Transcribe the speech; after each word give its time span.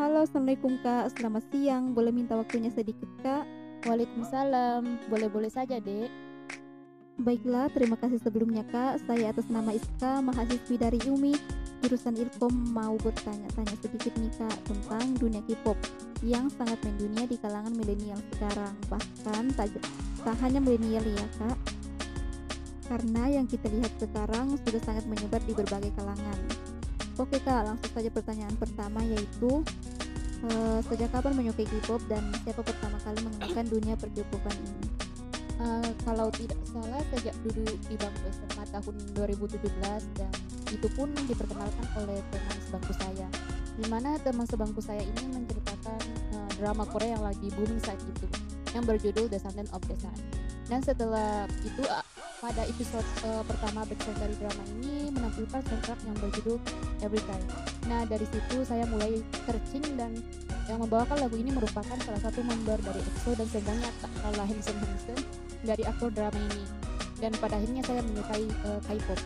Halo, 0.00 0.24
Assalamualaikum 0.24 0.80
Kak. 0.80 1.12
Selamat 1.12 1.44
siang. 1.52 1.92
Boleh 1.92 2.08
minta 2.08 2.32
waktunya 2.32 2.72
sedikit 2.72 3.04
Kak? 3.20 3.44
Waalaikumsalam. 3.84 4.96
Boleh-boleh 5.12 5.52
saja, 5.52 5.76
Dek. 5.76 6.08
Baiklah, 7.20 7.68
terima 7.68 8.00
kasih 8.00 8.16
sebelumnya 8.16 8.64
Kak. 8.72 9.04
Saya 9.04 9.28
atas 9.28 9.52
nama 9.52 9.76
Iska, 9.76 10.24
mahasiswi 10.24 10.80
dari 10.80 10.96
UMI, 11.04 11.36
jurusan 11.84 12.16
Ilkom 12.16 12.72
mau 12.72 12.96
bertanya-tanya 12.96 13.76
sedikit 13.76 14.16
nih 14.16 14.32
Kak 14.40 14.56
tentang 14.64 15.04
dunia 15.20 15.44
K-pop 15.44 15.76
yang 16.24 16.48
sangat 16.48 16.80
mendunia 16.80 17.28
di 17.28 17.36
kalangan 17.36 17.76
milenial 17.76 18.24
sekarang. 18.32 18.72
Bahkan 18.88 19.52
tak, 19.52 19.68
tak 20.24 20.36
hanya 20.40 20.64
milenial 20.64 21.04
ya 21.04 21.28
Kak. 21.36 21.60
Karena 22.88 23.36
yang 23.36 23.44
kita 23.44 23.68
lihat 23.68 23.92
sekarang 24.00 24.56
sudah 24.64 24.80
sangat 24.80 25.04
menyebar 25.04 25.44
di 25.44 25.52
berbagai 25.52 25.92
kalangan. 25.92 26.40
Oke 27.20 27.36
Kak, 27.44 27.68
langsung 27.68 27.92
saja 27.92 28.08
pertanyaan 28.08 28.56
pertama 28.56 29.04
yaitu 29.04 29.60
uh, 30.48 30.78
sejak 30.88 31.10
kapan 31.12 31.32
menyukai 31.36 31.66
K-pop 31.68 32.00
dan 32.08 32.24
siapa 32.44 32.64
pertama 32.64 32.96
kali 33.04 33.18
mengenalkan 33.24 33.66
dunia 33.68 33.94
per 33.96 34.08
ini? 34.14 34.86
Uh, 35.60 35.92
kalau 36.08 36.32
tidak 36.32 36.56
salah 36.64 37.04
sejak 37.12 37.36
dulu 37.44 37.68
di 37.84 37.94
bangku 38.00 38.26
SMA 38.32 38.64
tahun 38.72 38.94
2017 39.12 39.60
dan 40.16 40.32
itu 40.72 40.88
pun 40.96 41.12
diperkenalkan 41.28 41.86
oleh 42.00 42.16
teman 42.32 42.58
sebangku 42.64 42.92
saya 42.96 43.28
di 43.76 43.84
mana 43.92 44.16
teman 44.24 44.48
sebangku 44.48 44.80
saya 44.80 45.04
ini 45.04 45.24
menceritakan 45.36 46.00
uh, 46.32 46.50
drama 46.56 46.88
Korea 46.88 47.20
yang 47.20 47.24
lagi 47.24 47.52
booming 47.52 47.80
saat 47.84 48.00
itu 48.00 48.26
yang 48.72 48.88
berjudul 48.88 49.28
Descendant 49.28 49.68
of 49.76 49.84
the 49.84 49.96
Sun 50.00 50.16
dan 50.72 50.80
setelah 50.80 51.44
itu 51.60 51.84
uh, 51.84 52.04
pada 52.40 52.64
episode 52.64 53.04
uh, 53.28 53.44
pertama 53.44 53.84
background 53.84 54.16
dari 54.16 54.34
drama 54.40 54.62
ini 54.80 55.12
menampilkan 55.12 55.60
soundtrack 55.60 56.00
yang 56.08 56.16
berjudul 56.24 56.56
Every 57.04 57.20
Time. 57.28 57.69
Nah 57.90 58.06
dari 58.06 58.22
situ 58.30 58.62
saya 58.62 58.86
mulai 58.86 59.18
searching 59.42 59.82
dan 59.98 60.14
yang 60.70 60.78
membawakan 60.78 61.26
lagu 61.26 61.34
ini 61.34 61.50
merupakan 61.50 61.98
salah 62.06 62.22
satu 62.22 62.46
member 62.46 62.78
dari 62.78 63.02
EXO 63.02 63.34
dan 63.34 63.48
sedangnya 63.50 63.90
tak 63.98 64.12
kalah 64.22 64.46
handsome 64.46 64.78
handsome 64.78 65.22
dari 65.66 65.82
aktor 65.82 66.14
drama 66.14 66.38
ini. 66.38 66.64
Dan 67.18 67.34
pada 67.42 67.58
akhirnya 67.58 67.82
saya 67.82 68.00
menyukai 68.06 68.46
uh, 68.64 68.80
K-pop. 68.86 69.20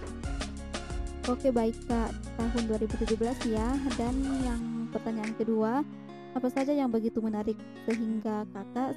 Oke 1.24 1.48
baik 1.52 1.77
kak, 1.84 2.11
tahun 2.41 2.64
2017 2.72 3.52
ya. 3.52 3.69
Dan 4.00 4.14
yang 4.42 4.61
pertanyaan 4.91 5.36
kedua, 5.36 5.84
apa 6.33 6.48
saja 6.48 6.72
yang 6.72 6.89
begitu 6.89 7.20
menarik 7.20 7.61
sehingga 7.84 8.48
kakak 8.50 8.96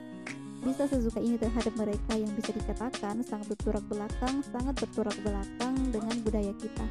bisa 0.66 0.90
sesuka 0.90 1.22
ini 1.22 1.38
terhadap 1.38 1.72
mereka 1.78 2.18
yang 2.18 2.32
bisa 2.34 2.50
dikatakan 2.56 3.22
sangat 3.22 3.46
berturak 3.54 3.86
belakang, 3.86 4.42
sangat 4.50 4.76
berturak 4.80 5.16
belakang 5.22 5.76
dengan 5.94 6.16
budaya 6.26 6.54
kita. 6.58 6.86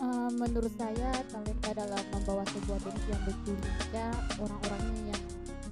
Uh, 0.00 0.32
menurut 0.40 0.72
saya 0.80 1.12
talenta 1.28 1.70
dalam 1.76 2.04
membawa 2.16 2.40
sebuah 2.48 2.80
band 2.80 3.00
yang 3.04 3.20
lincah, 3.28 4.14
orang-orangnya 4.40 5.12
yang 5.12 5.22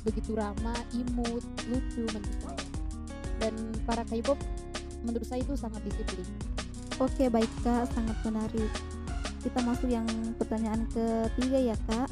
begitu 0.05 0.37
ramah, 0.37 0.77
imut, 0.93 1.41
lucu 1.65 2.05
menurut 2.13 2.39
saya. 2.45 2.65
Dan 3.41 3.55
para 3.89 4.05
K-pop 4.05 4.37
menurut 5.01 5.25
saya 5.25 5.41
itu 5.41 5.57
sangat 5.57 5.81
disiplin. 5.89 6.29
Oke 7.01 7.31
baik 7.33 7.49
kak, 7.65 7.89
sangat 7.95 8.21
menarik. 8.27 8.73
Kita 9.41 9.65
masuk 9.65 9.89
yang 9.89 10.05
pertanyaan 10.37 10.85
ketiga 10.93 11.73
ya 11.73 11.77
kak. 11.89 12.11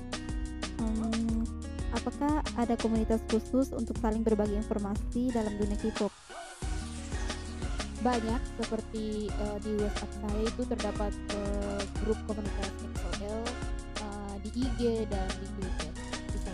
Um, 0.81 1.45
apakah 1.93 2.41
ada 2.57 2.81
komunitas 2.81 3.21
khusus 3.29 3.77
untuk 3.77 3.99
saling 4.01 4.25
berbagi 4.25 4.57
informasi 4.57 5.35
dalam 5.35 5.53
dunia 5.59 5.77
K-pop? 5.77 6.13
Banyak, 8.05 8.41
seperti 8.63 9.27
uh, 9.43 9.59
di 9.59 9.73
WhatsApp 9.83 10.13
saya 10.23 10.43
itu 10.47 10.63
terdapat 10.69 11.13
uh, 11.35 11.56
grup 12.07 12.19
komunitas 12.31 12.71
XOL 12.95 13.43
uh, 14.07 14.35
di 14.47 14.51
IG 14.55 15.11
dan 15.11 15.27
di 15.43 15.47
Twitter. 15.59 15.91
Bisa. 16.31 16.53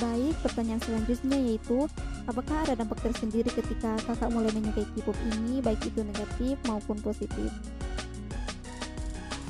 Baik, 0.00 0.34
pertanyaan 0.40 0.80
selanjutnya 0.80 1.36
yaitu 1.36 1.84
apakah 2.24 2.64
ada 2.64 2.80
dampak 2.80 3.04
tersendiri 3.04 3.52
ketika 3.52 4.00
kakak 4.08 4.32
mulai 4.32 4.48
menyukai 4.56 4.88
K-pop 4.96 5.16
ini, 5.36 5.60
baik 5.60 5.84
itu 5.84 6.00
negatif 6.00 6.56
maupun 6.64 6.96
positif? 7.04 7.52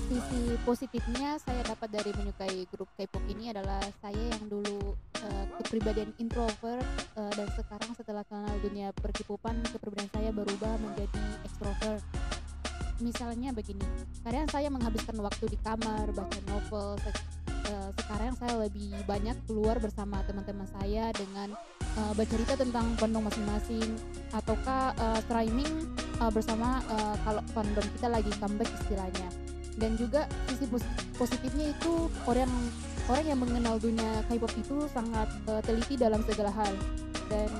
sisi 0.08 0.56
positifnya 0.64 1.36
saya 1.36 1.60
dapat 1.68 1.92
dari 1.92 2.16
menyukai 2.16 2.64
grup 2.72 2.88
K-pop 2.96 3.20
ini 3.28 3.52
adalah 3.52 3.76
saya 4.00 4.16
yang 4.16 4.48
dulu 4.48 4.96
uh, 5.20 5.44
kepribadian 5.60 6.16
introvert 6.16 6.80
uh, 7.20 7.28
dan 7.36 7.44
sekarang 7.52 7.92
setelah 7.92 8.24
kenal 8.24 8.56
dunia 8.64 8.88
perkipupan 8.96 9.60
kepribadian 9.68 10.08
saya 10.08 10.32
berubah 10.32 10.80
menjadi 10.80 11.24
extrovert 11.44 12.00
misalnya 12.98 13.54
begini 13.54 13.84
kadang 14.26 14.50
saya 14.50 14.68
menghabiskan 14.68 15.16
waktu 15.22 15.44
di 15.50 15.58
kamar 15.62 16.10
baca 16.10 16.40
novel 16.50 16.98
uh, 17.68 17.90
sekarang 18.02 18.32
saya 18.40 18.54
lebih 18.66 18.90
banyak 19.04 19.36
keluar 19.46 19.76
bersama 19.78 20.24
teman-teman 20.24 20.66
saya 20.80 21.12
dengan 21.14 21.54
uh, 21.98 22.12
bercerita 22.16 22.56
tentang 22.56 22.96
fandom 22.96 23.26
masing-masing 23.28 23.96
ataukah 24.32 24.94
uh, 24.96 25.20
streaming 25.26 25.88
uh, 26.22 26.30
bersama 26.32 26.82
uh, 26.90 27.16
kalau 27.22 27.42
fandom 27.52 27.86
kita 27.98 28.08
lagi 28.08 28.30
comeback 28.38 28.70
istilahnya. 28.84 29.28
Dan 29.78 29.94
juga 29.94 30.26
sisi 30.50 30.66
positifnya 31.14 31.70
itu 31.70 32.10
orang 32.26 32.50
orang 33.06 33.24
yang 33.30 33.38
mengenal 33.38 33.78
dunia 33.78 34.26
K-pop 34.26 34.50
itu 34.58 34.90
sangat 34.90 35.30
uh, 35.46 35.62
teliti 35.62 35.94
dalam 35.94 36.18
segala 36.26 36.50
hal. 36.50 36.74
Dan 37.30 37.50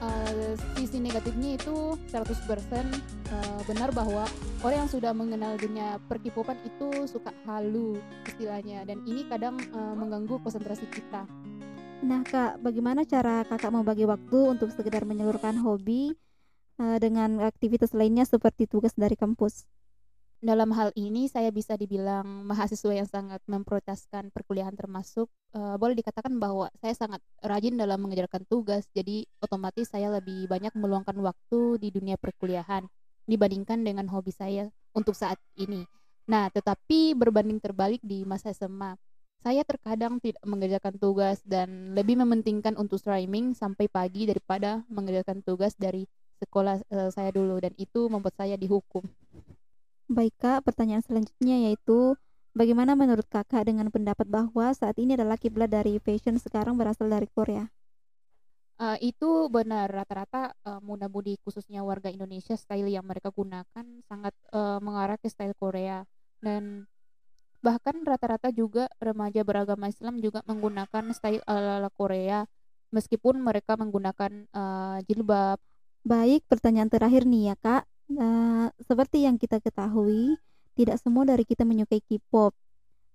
uh, 0.00 0.52
sisi 0.76 0.98
negatifnya 1.00 1.56
itu 1.56 1.96
100% 2.10 2.16
uh, 2.16 3.60
benar 3.68 3.90
bahwa 3.92 4.24
orang 4.64 4.86
yang 4.86 4.90
sudah 4.90 5.12
mengenal 5.16 5.56
dunia 5.56 6.00
perkipopan 6.10 6.58
itu 6.64 7.08
suka 7.08 7.32
halu 7.48 8.00
istilahnya 8.28 8.84
dan 8.84 9.02
ini 9.08 9.24
kadang 9.28 9.56
uh, 9.72 9.94
mengganggu 9.96 10.40
konsentrasi 10.40 10.88
kita. 10.92 11.24
Nah 12.04 12.20
kak, 12.22 12.60
bagaimana 12.60 13.08
cara 13.08 13.42
kakak 13.48 13.72
membagi 13.72 14.04
waktu 14.04 14.38
untuk 14.52 14.68
sekedar 14.72 15.08
menyalurkan 15.08 15.56
hobi 15.56 16.12
uh, 16.76 17.00
dengan 17.00 17.40
aktivitas 17.40 17.96
lainnya 17.96 18.28
seperti 18.28 18.68
tugas 18.68 18.92
dari 18.94 19.16
kampus? 19.16 19.64
Dalam 20.46 20.70
hal 20.70 20.94
ini 20.94 21.26
saya 21.26 21.50
bisa 21.50 21.74
dibilang 21.74 22.46
mahasiswa 22.46 22.94
yang 22.94 23.08
sangat 23.10 23.42
memprioritaskan 23.50 24.30
perkuliahan 24.30 24.78
termasuk 24.78 25.26
uh, 25.58 25.74
boleh 25.74 25.98
dikatakan 25.98 26.38
bahwa 26.38 26.70
saya 26.78 26.94
sangat 26.94 27.18
rajin 27.42 27.74
dalam 27.74 27.98
mengejarkan 27.98 28.46
tugas 28.46 28.86
jadi 28.94 29.26
otomatis 29.42 29.90
saya 29.90 30.08
lebih 30.14 30.46
banyak 30.46 30.70
meluangkan 30.78 31.18
waktu 31.18 31.82
di 31.82 31.88
dunia 31.90 32.14
perkuliahan 32.14 32.86
dibandingkan 33.26 33.82
dengan 33.82 34.06
hobi 34.06 34.30
saya 34.30 34.70
untuk 34.94 35.18
saat 35.18 35.36
ini. 35.58 35.82
Nah, 36.30 36.46
tetapi 36.50 37.18
berbanding 37.18 37.58
terbalik 37.58 37.98
di 38.02 38.22
masa 38.22 38.54
SMA, 38.54 38.94
saya 39.42 39.62
terkadang 39.62 40.18
tidak 40.18 40.42
mengerjakan 40.42 40.94
tugas 40.98 41.38
dan 41.46 41.94
lebih 41.94 42.18
mementingkan 42.18 42.74
untuk 42.78 42.98
streaming 42.98 43.54
sampai 43.54 43.86
pagi 43.86 44.26
daripada 44.26 44.82
mengerjakan 44.90 45.42
tugas 45.42 45.74
dari 45.78 46.06
sekolah 46.42 46.82
uh, 46.90 47.10
saya 47.14 47.30
dulu 47.30 47.58
dan 47.62 47.74
itu 47.78 48.10
membuat 48.10 48.34
saya 48.38 48.58
dihukum. 48.58 49.06
Baik 50.06 50.38
Kak, 50.38 50.62
pertanyaan 50.62 51.02
selanjutnya 51.02 51.66
yaitu 51.66 52.14
bagaimana 52.54 52.94
menurut 52.94 53.26
Kakak 53.26 53.66
dengan 53.66 53.90
pendapat 53.90 54.22
bahwa 54.30 54.70
saat 54.70 54.94
ini 55.02 55.18
adalah 55.18 55.34
kiblat 55.34 55.66
dari 55.66 55.98
fashion 55.98 56.38
sekarang 56.38 56.78
berasal 56.78 57.10
dari 57.10 57.26
Korea? 57.26 57.66
Uh, 58.78 58.94
itu 59.02 59.50
benar 59.50 59.88
rata-rata 59.90 60.54
uh, 60.62 60.78
muda-mudi 60.84 61.40
khususnya 61.42 61.82
warga 61.82 62.12
Indonesia 62.12 62.54
style 62.54 62.86
yang 62.86 63.02
mereka 63.02 63.32
gunakan 63.32 63.86
sangat 64.06 64.36
uh, 64.52 64.78
mengarah 64.78 65.18
ke 65.18 65.26
style 65.26 65.56
Korea 65.58 66.04
dan 66.38 66.86
bahkan 67.64 67.98
rata-rata 68.06 68.52
juga 68.54 68.86
remaja 69.02 69.42
beragama 69.42 69.90
Islam 69.90 70.22
juga 70.22 70.44
menggunakan 70.46 71.10
style 71.16 71.42
ala-ala 71.50 71.90
Korea 71.90 72.46
meskipun 72.94 73.42
mereka 73.42 73.74
menggunakan 73.74 74.46
uh, 74.54 75.02
jilbab. 75.08 75.58
Baik, 76.06 76.46
pertanyaan 76.46 76.92
terakhir 76.92 77.26
nih 77.26 77.50
ya 77.50 77.56
Kak. 77.58 77.82
Nah, 78.06 78.70
seperti 78.82 79.26
yang 79.26 79.36
kita 79.36 79.58
ketahui, 79.58 80.38
tidak 80.78 81.02
semua 81.02 81.26
dari 81.26 81.42
kita 81.42 81.66
menyukai 81.66 82.02
K-pop. 82.04 82.54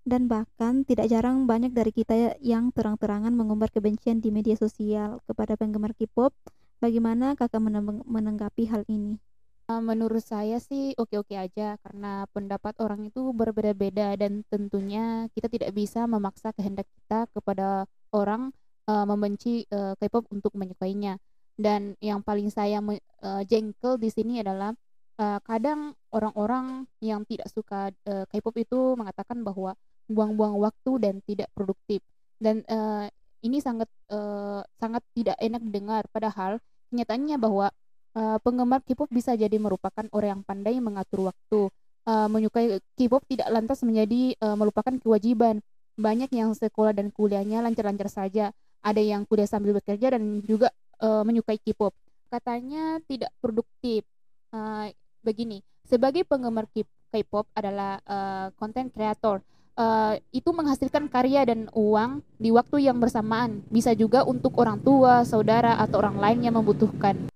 Dan 0.01 0.25
bahkan 0.25 0.81
tidak 0.81 1.07
jarang 1.13 1.45
banyak 1.45 1.71
dari 1.71 1.93
kita 1.93 2.35
yang 2.41 2.73
terang-terangan 2.73 3.31
mengumbar 3.31 3.69
kebencian 3.69 4.17
di 4.17 4.33
media 4.33 4.57
sosial 4.57 5.21
kepada 5.29 5.53
penggemar 5.55 5.93
K-pop. 5.93 6.33
Bagaimana 6.81 7.37
kakak 7.37 7.61
menanggapi 8.09 8.65
hal 8.65 8.81
ini? 8.89 9.21
Eh, 9.71 9.79
menurut 9.79 10.19
saya 10.19 10.59
sih 10.59 10.91
oke-oke 10.99 11.31
aja 11.37 11.79
karena 11.79 12.27
pendapat 12.35 12.75
orang 12.83 13.07
itu 13.07 13.31
berbeda-beda 13.31 14.19
dan 14.19 14.43
tentunya 14.51 15.31
kita 15.31 15.47
tidak 15.47 15.71
bisa 15.71 16.03
memaksa 16.11 16.51
kehendak 16.51 16.83
kita 16.91 17.29
kepada 17.31 17.87
orang 18.11 18.51
uh, 18.91 19.07
membenci 19.07 19.63
uh, 19.71 19.95
K-pop 19.95 20.27
untuk 20.27 20.51
menyukainya 20.59 21.15
dan 21.61 21.95
yang 22.01 22.25
paling 22.25 22.49
saya 22.49 22.81
uh, 22.81 23.41
jengkel 23.45 24.01
di 24.01 24.09
sini 24.09 24.41
adalah 24.41 24.73
uh, 25.21 25.39
kadang 25.45 25.93
orang-orang 26.09 26.89
yang 26.99 27.21
tidak 27.29 27.47
suka 27.53 27.93
uh, 28.09 28.25
K-pop 28.27 28.57
itu 28.57 28.97
mengatakan 28.97 29.45
bahwa 29.45 29.77
buang-buang 30.09 30.57
waktu 30.59 30.91
dan 30.99 31.15
tidak 31.23 31.47
produktif. 31.53 32.01
Dan 32.41 32.65
uh, 32.67 33.05
ini 33.45 33.61
sangat 33.61 33.87
uh, 34.09 34.65
sangat 34.81 35.05
tidak 35.13 35.37
enak 35.37 35.61
didengar 35.61 36.03
padahal 36.09 36.57
kenyataannya 36.89 37.37
bahwa 37.37 37.69
uh, 38.17 38.37
penggemar 38.41 38.81
K-pop 38.83 39.07
bisa 39.13 39.37
jadi 39.37 39.55
merupakan 39.61 40.05
orang 40.11 40.39
yang 40.39 40.43
pandai 40.43 40.75
mengatur 40.81 41.31
waktu. 41.31 41.69
Uh, 42.01 42.25
menyukai 42.25 42.81
K-pop 42.97 43.21
tidak 43.29 43.47
lantas 43.53 43.85
menjadi 43.85 44.33
uh, 44.41 44.57
melupakan 44.57 44.97
kewajiban. 44.97 45.61
Banyak 46.01 46.33
yang 46.33 46.57
sekolah 46.57 46.97
dan 46.97 47.13
kuliahnya 47.13 47.61
lancar-lancar 47.61 48.09
saja. 48.09 48.49
Ada 48.81 48.97
yang 48.97 49.29
kuliah 49.29 49.45
sambil 49.45 49.77
bekerja 49.77 50.17
dan 50.17 50.41
juga 50.41 50.73
uh, 51.01 51.25
menyukai 51.25 51.57
K-pop. 51.59 51.91
Katanya 52.31 53.01
tidak 53.09 53.33
produktif. 53.43 54.07
Uh, 54.53 54.87
begini, 55.25 55.59
sebagai 55.83 56.23
penggemar 56.23 56.69
K-pop 56.71 57.49
adalah 57.51 57.99
konten 58.55 58.87
uh, 58.87 58.93
kreator. 58.93 59.43
Uh, 59.71 60.19
itu 60.35 60.51
menghasilkan 60.51 61.07
karya 61.07 61.47
dan 61.47 61.71
uang 61.71 62.21
di 62.37 62.51
waktu 62.51 62.85
yang 62.87 62.99
bersamaan. 63.01 63.63
Bisa 63.71 63.95
juga 63.95 64.21
untuk 64.27 64.55
orang 64.59 64.77
tua, 64.83 65.23
saudara, 65.23 65.79
atau 65.79 66.03
orang 66.03 66.19
lain 66.19 66.39
yang 66.45 66.55
membutuhkan. 66.59 67.31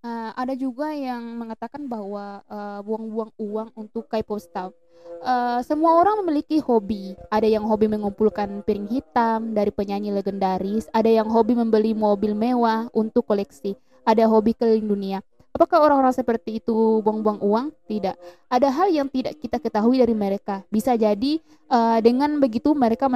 Uh, 0.00 0.32
ada 0.32 0.56
juga 0.56 0.92
yang 0.96 1.20
mengatakan 1.36 1.84
bahwa 1.84 2.40
buang-buang 2.84 3.32
uh, 3.36 3.42
uang 3.44 3.68
untuk 3.76 4.08
K-pop 4.08 4.40
staff 4.40 4.72
Uh, 5.20 5.60
semua 5.68 6.00
orang 6.00 6.24
memiliki 6.24 6.64
hobi. 6.64 7.12
Ada 7.28 7.44
yang 7.44 7.68
hobi 7.68 7.92
mengumpulkan 7.92 8.64
piring 8.64 8.88
hitam 8.88 9.52
dari 9.52 9.68
penyanyi 9.68 10.16
legendaris, 10.16 10.88
ada 10.96 11.12
yang 11.12 11.28
hobi 11.28 11.52
membeli 11.52 11.92
mobil 11.92 12.32
mewah 12.32 12.88
untuk 12.96 13.28
koleksi, 13.28 13.76
ada 14.08 14.24
hobi 14.24 14.56
keliling 14.56 14.88
dunia. 14.88 15.18
Apakah 15.50 15.82
orang-orang 15.82 16.14
seperti 16.14 16.62
itu 16.62 17.02
buang-buang 17.02 17.42
uang? 17.42 17.66
Tidak. 17.90 18.16
Ada 18.48 18.70
hal 18.70 18.88
yang 18.94 19.10
tidak 19.10 19.36
kita 19.42 19.58
ketahui 19.58 19.98
dari 19.98 20.14
mereka. 20.14 20.62
Bisa 20.70 20.94
jadi 20.94 21.42
uh, 21.68 21.98
dengan 22.00 22.38
begitu 22.38 22.70
mereka 22.72 23.10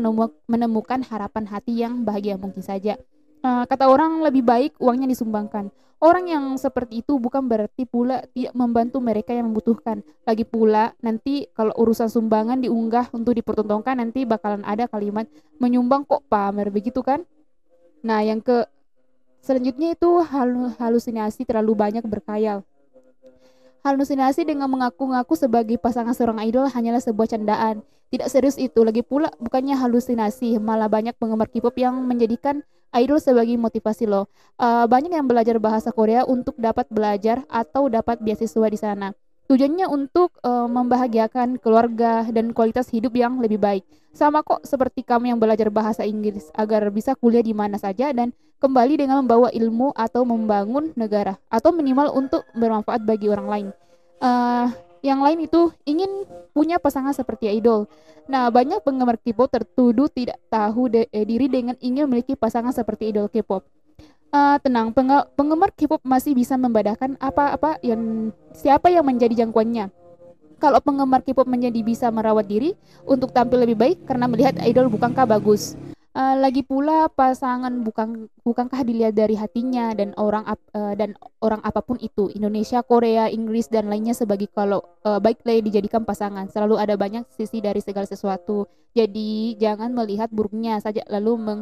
menemukan 0.51 1.01
harapan 1.09 1.47
hati 1.47 1.81
yang 1.81 2.03
bahagia 2.03 2.35
mungkin 2.35 2.61
saja. 2.61 2.99
Uh, 3.44 3.69
kata 3.69 3.93
orang 3.93 4.25
lebih 4.25 4.41
baik 4.41 4.73
uangnya 4.81 5.05
disumbangkan. 5.05 5.69
Orang 6.00 6.29
yang 6.32 6.56
seperti 6.56 7.05
itu 7.05 7.20
bukan 7.20 7.44
berarti 7.44 7.85
pula 7.85 8.25
tidak 8.32 8.56
membantu 8.56 9.05
mereka 9.05 9.37
yang 9.37 9.52
membutuhkan. 9.52 10.00
Lagi 10.25 10.49
pula, 10.49 10.96
nanti 11.05 11.49
kalau 11.52 11.76
urusan 11.76 12.08
sumbangan 12.08 12.61
diunggah 12.64 13.12
untuk 13.12 13.37
dipertontonkan, 13.37 14.00
nanti 14.00 14.25
bakalan 14.25 14.64
ada 14.64 14.88
kalimat 14.88 15.29
menyumbang 15.61 16.08
kok 16.08 16.25
pamer, 16.29 16.73
begitu 16.73 17.05
kan? 17.05 17.25
Nah, 18.05 18.25
yang 18.25 18.41
ke 18.41 18.69
selanjutnya 19.44 19.93
itu 19.93 20.25
hal 20.25 20.76
halusinasi 20.81 21.44
terlalu 21.44 21.73
banyak 21.76 22.05
berkayal. 22.05 22.64
Halusinasi 23.85 24.49
dengan 24.49 24.73
mengaku-ngaku 24.73 25.37
sebagai 25.37 25.76
pasangan 25.76 26.17
seorang 26.17 26.41
idol 26.49 26.69
hanyalah 26.69 27.00
sebuah 27.00 27.29
candaan. 27.29 27.85
Tidak 28.08 28.29
serius 28.29 28.56
itu, 28.56 28.81
lagi 28.85 29.05
pula 29.05 29.32
bukannya 29.37 29.76
halusinasi, 29.76 30.56
malah 30.61 30.88
banyak 30.88 31.12
penggemar 31.17 31.49
K-pop 31.49 31.76
yang 31.81 31.96
menjadikan 32.05 32.64
idol 32.94 33.19
sebagai 33.19 33.58
motivasi 33.58 34.06
lo. 34.06 34.31
Uh, 34.56 34.87
banyak 34.87 35.12
yang 35.12 35.26
belajar 35.26 35.58
bahasa 35.58 35.91
Korea 35.91 36.23
untuk 36.25 36.55
dapat 36.56 36.87
belajar 36.88 37.43
atau 37.50 37.91
dapat 37.91 38.23
beasiswa 38.23 38.67
di 38.70 38.79
sana. 38.79 39.08
Tujuannya 39.44 39.85
untuk 39.93 40.41
uh, 40.41 40.64
membahagiakan 40.64 41.61
keluarga 41.61 42.25
dan 42.32 42.56
kualitas 42.56 42.88
hidup 42.88 43.12
yang 43.12 43.43
lebih 43.44 43.61
baik. 43.61 43.85
Sama 44.14 44.41
kok 44.41 44.64
seperti 44.64 45.05
kamu 45.05 45.37
yang 45.37 45.38
belajar 45.43 45.69
bahasa 45.69 46.06
Inggris 46.06 46.49
agar 46.56 46.88
bisa 46.88 47.12
kuliah 47.19 47.44
di 47.44 47.52
mana 47.52 47.76
saja 47.76 48.08
dan 48.14 48.32
kembali 48.62 49.05
dengan 49.05 49.20
membawa 49.20 49.52
ilmu 49.52 49.93
atau 49.93 50.25
membangun 50.25 50.96
negara 50.96 51.37
atau 51.52 51.76
minimal 51.76 52.14
untuk 52.17 52.46
bermanfaat 52.56 53.05
bagi 53.05 53.29
orang 53.29 53.49
lain. 53.50 53.69
Uh, 54.25 54.73
yang 55.05 55.21
lain 55.21 55.45
itu 55.45 55.69
ingin 55.85 56.25
punya 56.56 56.81
pasangan 56.81 57.12
seperti 57.12 57.53
idol. 57.53 57.85
Nah, 58.25 58.49
banyak 58.49 58.81
penggemar 58.81 59.21
K-pop 59.21 59.53
tertuduh 59.53 60.09
tidak 60.09 60.41
tahu 60.49 60.89
de 60.89 61.05
eh, 61.12 61.29
diri 61.29 61.45
dengan 61.53 61.77
ingin 61.85 62.09
memiliki 62.09 62.33
pasangan 62.33 62.73
seperti 62.73 63.12
idol 63.12 63.29
K-pop. 63.29 63.69
Uh, 64.35 64.59
tenang, 64.65 64.91
penge 64.91 65.29
penggemar 65.37 65.71
K-pop 65.77 66.01
masih 66.03 66.33
bisa 66.33 66.56
membedakan 66.56 67.21
apa-apa 67.21 67.79
yang 67.85 68.33
siapa 68.56 68.89
yang 68.89 69.05
menjadi 69.05 69.45
jangkauannya. 69.45 69.93
Kalau 70.56 70.81
penggemar 70.81 71.21
K-pop 71.21 71.45
menjadi 71.45 71.85
bisa 71.85 72.09
merawat 72.09 72.49
diri 72.49 72.73
untuk 73.05 73.31
tampil 73.37 73.61
lebih 73.69 73.77
baik 73.77 74.09
karena 74.09 74.25
melihat 74.25 74.56
idol 74.65 74.89
bukankah 74.89 75.29
bagus. 75.29 75.77
Uh, 76.15 76.39
lagi 76.39 76.63
pula 76.63 77.11
pasangan 77.11 77.75
bukan 77.83 78.31
bukankah 78.47 78.87
dilihat 78.87 79.19
dari 79.19 79.35
hatinya 79.35 79.91
dan 79.99 80.15
orang 80.15 80.47
uh, 80.47 80.95
dan 80.95 81.19
orang 81.43 81.59
apa 81.67 81.83
pun 81.83 81.99
itu 81.99 82.31
Indonesia, 82.31 82.87
Korea, 82.87 83.27
Inggris 83.27 83.67
dan 83.67 83.91
lainnya 83.91 84.15
sebagai 84.15 84.47
kalau 84.55 84.79
uh, 85.03 85.19
baiklah 85.19 85.59
dijadikan 85.59 86.07
pasangan 86.07 86.47
selalu 86.47 86.79
ada 86.79 86.95
banyak 86.95 87.27
sisi 87.35 87.59
dari 87.59 87.83
segala 87.83 88.07
sesuatu. 88.07 88.71
Jadi 88.95 89.59
jangan 89.59 89.91
melihat 89.91 90.31
buruknya 90.31 90.79
saja 90.79 91.03
lalu 91.11 91.35
meng 91.35 91.61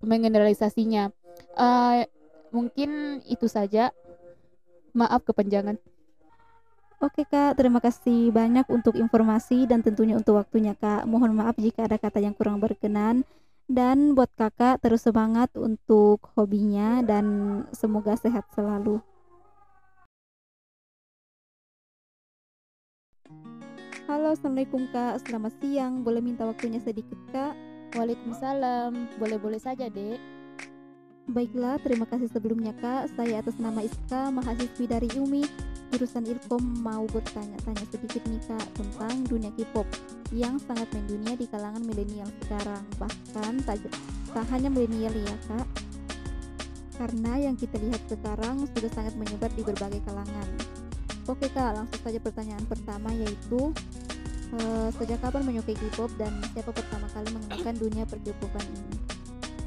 mengeneralisasinya. 0.00 1.12
Uh, 1.60 2.08
mungkin 2.56 3.20
itu 3.28 3.52
saja. 3.52 3.92
Maaf 4.96 5.28
kepanjangan. 5.28 5.76
Oke 6.96 7.28
Kak, 7.28 7.60
terima 7.60 7.76
kasih 7.76 8.32
banyak 8.32 8.64
untuk 8.72 8.96
informasi 8.96 9.68
dan 9.68 9.84
tentunya 9.84 10.16
untuk 10.16 10.40
waktunya 10.40 10.72
Kak. 10.72 11.04
Mohon 11.04 11.36
maaf 11.36 11.60
jika 11.60 11.84
ada 11.84 12.00
kata 12.00 12.24
yang 12.24 12.32
kurang 12.32 12.56
berkenan. 12.56 13.20
Dan 13.66 14.14
buat 14.16 14.30
kakak 14.38 14.78
terus 14.78 15.04
semangat 15.04 15.50
untuk 15.58 16.22
hobinya 16.38 17.02
dan 17.02 17.26
semoga 17.74 18.14
sehat 18.14 18.46
selalu. 18.54 19.02
Halo, 24.06 24.32
Assalamualaikum 24.32 24.86
Kak. 24.94 25.26
Selamat 25.26 25.52
siang. 25.58 26.06
Boleh 26.06 26.22
minta 26.22 26.46
waktunya 26.46 26.78
sedikit 26.78 27.18
Kak? 27.28 27.58
Waalaikumsalam. 27.98 29.18
Boleh-boleh 29.18 29.58
saja, 29.58 29.90
Dek. 29.90 30.16
Baiklah, 31.26 31.82
terima 31.82 32.06
kasih 32.06 32.30
sebelumnya 32.30 32.70
Kak. 32.78 33.10
Saya 33.18 33.42
atas 33.42 33.58
nama 33.58 33.82
Iska, 33.82 34.30
mahasiswi 34.30 34.86
dari 34.86 35.10
UMI, 35.10 35.42
jurusan 35.92 36.26
Ilkom 36.26 36.62
mau 36.82 37.06
bertanya-tanya 37.08 37.84
sedikit 37.88 38.22
nih 38.26 38.42
Kak 38.44 38.66
tentang 38.74 39.24
dunia 39.26 39.50
K-pop 39.54 39.86
yang 40.34 40.58
sangat 40.58 40.90
mendunia 40.92 41.38
di 41.38 41.46
kalangan 41.46 41.82
milenial 41.84 42.28
sekarang. 42.44 42.84
Bahkan 42.98 43.52
tak, 43.64 43.82
tak 44.34 44.46
hanya 44.52 44.68
milenial 44.68 45.14
ya 45.14 45.36
Kak, 45.46 45.66
karena 46.98 47.32
yang 47.50 47.56
kita 47.56 47.78
lihat 47.78 48.02
sekarang 48.10 48.66
sudah 48.74 48.90
sangat 48.92 49.14
menyebar 49.14 49.50
di 49.54 49.62
berbagai 49.62 50.02
kalangan. 50.04 50.48
Oke 51.26 51.50
Kak, 51.50 51.74
langsung 51.74 52.00
saja 52.02 52.18
pertanyaan 52.22 52.66
pertama 52.66 53.10
yaitu 53.14 53.74
uh, 54.54 54.88
sejak 54.98 55.18
kapan 55.22 55.42
menyukai 55.42 55.74
K-pop 55.74 56.10
dan 56.18 56.34
siapa 56.54 56.70
pertama 56.74 57.06
kali 57.10 57.28
mengenalkan 57.30 57.74
dunia 57.78 58.04
perjumpaan 58.06 58.66
ini? 58.66 59.16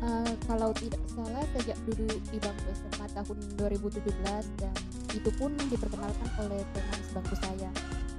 uh, 0.04 0.34
kalau 0.48 0.72
tidak 0.76 1.02
salah 1.12 1.44
sejak 1.58 1.78
duduk 1.88 2.20
di 2.32 2.38
bangku 2.40 2.70
SMA 2.76 3.08
tahun 3.16 3.38
2017 3.60 4.62
dan 4.62 4.76
itu 5.16 5.30
pun 5.38 5.54
diperkenalkan 5.70 6.30
oleh 6.46 6.62
teman 6.76 7.00
sebangku 7.10 7.36
saya 7.40 7.70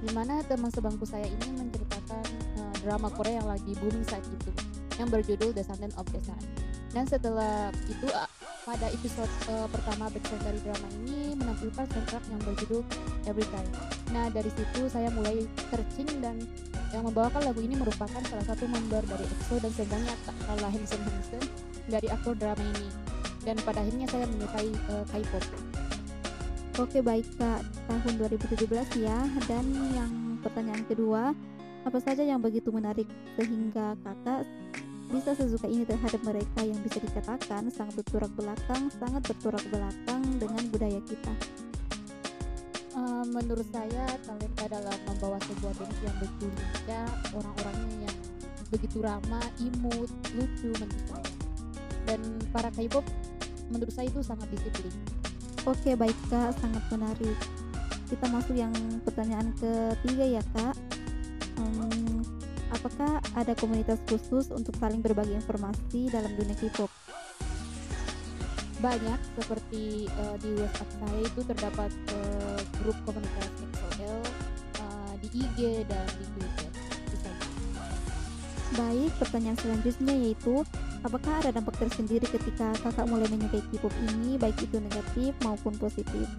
di 0.01 0.09
mana 0.17 0.41
teman 0.49 0.71
sebangku 0.73 1.05
saya 1.05 1.29
ini 1.29 1.47
menceritakan 1.55 2.25
uh, 2.57 2.75
drama 2.81 3.07
Korea 3.13 3.39
yang 3.43 3.49
lagi 3.49 3.71
booming 3.77 4.05
saat 4.07 4.25
itu 4.25 4.51
yang 4.97 5.07
berjudul 5.07 5.53
Descendant 5.53 5.93
of 5.95 6.05
the 6.09 6.19
Sun 6.25 6.41
dan 6.91 7.07
setelah 7.07 7.71
itu 7.87 8.07
uh, 8.11 8.27
pada 8.61 8.93
episode 8.93 9.31
uh, 9.49 9.65
pertama 9.73 10.11
background 10.13 10.43
dari 10.45 10.59
drama 10.61 10.87
ini 11.01 11.33
menampilkan 11.33 11.85
soundtrack 11.89 12.23
yang 12.29 12.41
berjudul 12.45 12.81
Every 13.25 13.47
Time. 13.49 13.71
Nah 14.13 14.29
dari 14.29 14.51
situ 14.53 14.85
saya 14.85 15.09
mulai 15.09 15.49
searching 15.71 16.21
dan 16.21 16.37
yang 16.93 17.07
membawakan 17.07 17.41
lagu 17.41 17.63
ini 17.63 17.73
merupakan 17.79 18.21
salah 18.27 18.45
satu 18.45 18.67
member 18.69 19.01
dari 19.07 19.25
EXO 19.25 19.55
dan 19.63 19.71
sebenarnya 19.73 20.13
tak 20.27 20.37
kalah 20.45 20.71
handsome 20.71 21.03
handsome 21.07 21.47
dari 21.89 22.07
aktor 22.11 22.35
drama 22.37 22.61
ini 22.77 22.87
dan 23.41 23.57
pada 23.65 23.81
akhirnya 23.81 24.05
saya 24.05 24.25
menyukai 24.29 24.69
uh, 24.93 25.03
K-pop. 25.09 25.70
Oke 26.79 27.03
baik 27.03 27.27
kak 27.35 27.67
tahun 27.91 28.15
2017 28.31 29.03
ya 29.03 29.19
dan 29.43 29.65
yang 29.91 30.39
pertanyaan 30.39 30.87
kedua 30.87 31.35
apa 31.83 31.99
saja 31.99 32.23
yang 32.23 32.39
begitu 32.39 32.71
menarik 32.71 33.03
sehingga 33.35 33.99
kakak 33.99 34.47
bisa 35.11 35.35
sesuka 35.35 35.67
ini 35.67 35.83
terhadap 35.83 36.23
mereka 36.23 36.63
yang 36.63 36.79
bisa 36.79 37.03
dikatakan 37.03 37.67
sangat 37.75 37.99
berturak 37.99 38.31
belakang 38.39 38.87
sangat 38.95 39.19
berturak 39.27 39.59
belakang 39.67 40.23
dengan 40.39 40.63
budaya 40.71 41.01
kita. 41.03 41.33
Uh, 42.95 43.27
menurut 43.35 43.67
saya 43.75 44.07
talenta 44.23 44.65
dalam 44.71 44.97
membawa 45.11 45.43
sebuah 45.43 45.75
band 45.75 45.95
yang 46.07 46.15
begitu 46.23 46.47
orang-orangnya 47.35 48.07
yang 48.07 48.17
begitu 48.71 48.97
ramah, 49.03 49.47
imut, 49.59 50.07
lucu 50.39 50.71
menurut 50.79 51.27
dan 52.07 52.19
para 52.55 52.71
K-pop 52.71 53.03
menurut 53.67 53.91
saya 53.91 54.07
itu 54.07 54.23
sangat 54.23 54.47
disiplin. 54.55 55.20
Oke 55.61 55.93
baik 55.93 56.17
kak, 56.25 56.57
sangat 56.57 56.81
menarik. 56.89 57.37
Kita 58.09 58.25
masuk 58.33 58.57
yang 58.57 58.73
pertanyaan 59.05 59.53
ketiga 59.61 60.25
ya 60.25 60.43
kak. 60.57 60.73
Hmm, 61.53 62.25
apakah 62.73 63.21
ada 63.37 63.53
komunitas 63.53 64.01
khusus 64.09 64.49
untuk 64.49 64.73
saling 64.81 65.05
berbagi 65.05 65.37
informasi 65.37 66.09
dalam 66.09 66.33
dunia 66.33 66.57
K-pop? 66.57 66.89
Banyak, 68.81 69.19
seperti 69.37 70.09
uh, 70.17 70.33
di 70.41 70.57
WhatsApp 70.57 70.89
saya 70.97 71.21
itu 71.29 71.41
terdapat 71.45 71.91
uh, 72.09 72.59
grup 72.81 72.97
komunitas 73.05 73.53
XOL 73.61 74.25
uh, 74.81 75.13
di 75.21 75.45
IG 75.45 75.85
dan 75.85 76.09
di 76.17 76.25
Twitter. 76.41 76.69
Baik, 78.73 79.11
pertanyaan 79.21 79.59
selanjutnya 79.61 80.15
yaitu 80.15 80.65
Apakah 81.01 81.41
ada 81.41 81.49
dampak 81.49 81.81
tersendiri 81.81 82.29
ketika 82.29 82.77
kakak 82.77 83.09
mulai 83.09 83.25
menyukai 83.33 83.61
K-pop 83.73 83.93
ini, 84.13 84.37
baik 84.37 84.61
itu 84.61 84.77
negatif 84.77 85.33
maupun 85.41 85.73
positif? 85.81 86.29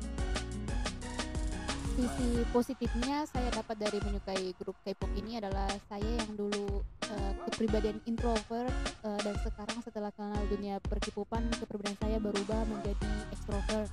sisi 1.92 2.40
positifnya 2.56 3.28
saya 3.28 3.52
dapat 3.52 3.76
dari 3.76 4.00
menyukai 4.00 4.56
grup 4.56 4.76
K-pop 4.80 5.12
ini 5.12 5.36
adalah 5.36 5.68
saya 5.92 6.08
yang 6.24 6.32
dulu 6.40 6.80
uh, 7.12 7.32
kepribadian 7.48 8.00
introvert 8.08 8.72
uh, 9.04 9.20
dan 9.20 9.36
sekarang 9.44 9.78
setelah 9.84 10.08
kenal 10.16 10.40
dunia 10.48 10.80
perkipupan 10.80 11.44
kepribadian 11.60 11.96
saya 12.00 12.16
berubah 12.16 12.64
menjadi 12.64 13.12
extrovert 13.28 13.92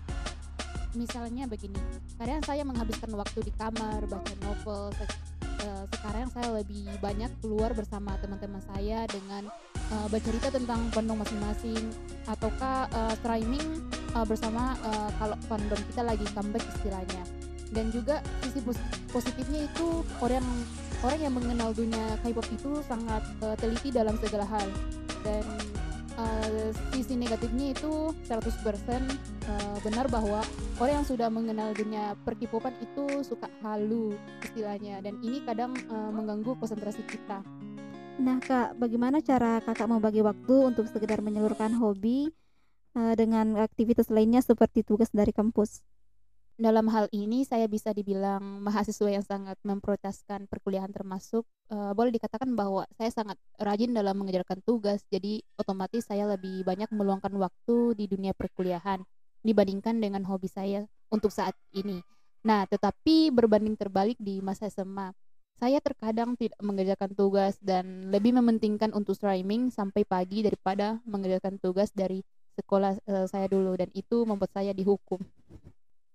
misalnya 0.95 1.43
begini 1.45 1.77
kadang 2.15 2.39
saya 2.47 2.63
menghabiskan 2.63 3.11
waktu 3.19 3.39
di 3.43 3.51
kamar 3.59 3.99
baca 4.07 4.33
novel 4.47 4.95
uh, 5.67 5.83
sekarang 5.91 6.31
saya 6.31 6.55
lebih 6.55 6.87
banyak 7.03 7.29
keluar 7.43 7.75
bersama 7.75 8.15
teman-teman 8.23 8.63
saya 8.63 9.03
dengan 9.11 9.51
uh, 9.93 10.07
bercerita 10.09 10.53
tentang 10.53 10.89
fandom 10.93 11.21
masing-masing 11.21 11.81
ataukah 12.29 12.89
uh, 12.93 13.13
streaming 13.21 13.81
uh, 14.13 14.25
bersama 14.25 14.77
uh, 14.85 15.09
kalau 15.17 15.37
fandom 15.49 15.79
kita 15.89 16.01
lagi 16.05 16.25
comeback 16.33 16.65
istilahnya. 16.79 17.23
Dan 17.69 17.93
juga 17.93 18.25
sisi 18.41 18.65
positifnya 19.13 19.69
itu 19.69 20.01
orang 20.25 20.41
orang 21.05 21.19
yang 21.21 21.33
mengenal 21.37 21.69
dunia 21.69 22.17
K-pop 22.25 22.47
itu 22.49 22.81
sangat 22.85 23.21
uh, 23.45 23.53
teliti 23.57 23.93
dalam 23.93 24.17
segala 24.17 24.45
hal. 24.49 24.67
Dan 25.21 25.45
uh, 26.17 26.73
sisi 26.91 27.13
negatifnya 27.13 27.77
itu 27.77 28.09
100% 28.25 28.33
uh, 28.33 29.77
benar 29.85 30.09
bahwa 30.09 30.41
orang 30.81 31.03
yang 31.03 31.07
sudah 31.07 31.29
mengenal 31.29 31.71
dunia 31.77 32.17
perkipopan 32.25 32.73
itu 32.81 33.21
suka 33.21 33.47
halu 33.61 34.17
istilahnya. 34.41 34.99
Dan 35.05 35.21
ini 35.21 35.45
kadang 35.45 35.77
uh, 35.93 36.09
mengganggu 36.09 36.57
konsentrasi 36.57 37.05
kita. 37.05 37.45
Nah 38.19 38.37
kak, 38.43 38.75
bagaimana 38.75 39.23
cara 39.23 39.63
kakak 39.63 39.87
membagi 39.87 40.19
waktu 40.19 40.55
untuk 40.67 40.85
sekedar 40.91 41.23
menyalurkan 41.23 41.71
hobi 41.79 42.29
uh, 42.93 43.15
dengan 43.15 43.55
aktivitas 43.55 44.11
lainnya 44.11 44.43
seperti 44.43 44.83
tugas 44.83 45.07
dari 45.15 45.31
kampus? 45.31 45.79
dalam 46.59 46.91
hal 46.91 47.07
ini 47.15 47.47
saya 47.47 47.71
bisa 47.71 47.95
dibilang 47.95 48.59
mahasiswa 48.59 49.07
yang 49.07 49.23
sangat 49.23 49.55
memprioritaskan 49.63 50.51
perkuliahan 50.51 50.91
termasuk 50.91 51.47
uh, 51.71 51.95
boleh 51.95 52.11
dikatakan 52.11 52.51
bahwa 52.51 52.83
saya 52.99 53.15
sangat 53.15 53.39
rajin 53.55 53.95
dalam 53.95 54.19
mengejarkan 54.19 54.59
tugas 54.67 54.99
jadi 55.07 55.39
otomatis 55.55 56.03
saya 56.03 56.27
lebih 56.27 56.67
banyak 56.67 56.91
meluangkan 56.91 57.31
waktu 57.39 57.95
di 57.95 58.11
dunia 58.11 58.35
perkuliahan 58.35 58.99
dibandingkan 59.39 60.03
dengan 60.03 60.27
hobi 60.27 60.51
saya 60.51 60.83
untuk 61.07 61.31
saat 61.31 61.55
ini. 61.71 62.03
Nah, 62.43 62.67
tetapi 62.67 63.31
berbanding 63.31 63.79
terbalik 63.79 64.19
di 64.19 64.43
masa 64.43 64.67
SMA, 64.67 65.15
saya 65.59 65.83
terkadang 65.83 66.39
tidak 66.39 66.55
mengerjakan 66.63 67.11
tugas 67.11 67.59
dan 67.59 68.07
lebih 68.07 68.31
mementingkan 68.31 68.95
untuk 68.95 69.11
streaming 69.11 69.67
sampai 69.75 70.07
pagi 70.07 70.39
daripada 70.39 71.03
mengerjakan 71.03 71.59
tugas 71.59 71.91
dari 71.91 72.23
sekolah 72.55 72.95
uh, 73.11 73.27
saya 73.27 73.51
dulu 73.51 73.75
dan 73.75 73.91
itu 73.91 74.23
membuat 74.23 74.55
saya 74.55 74.71
dihukum. 74.71 75.19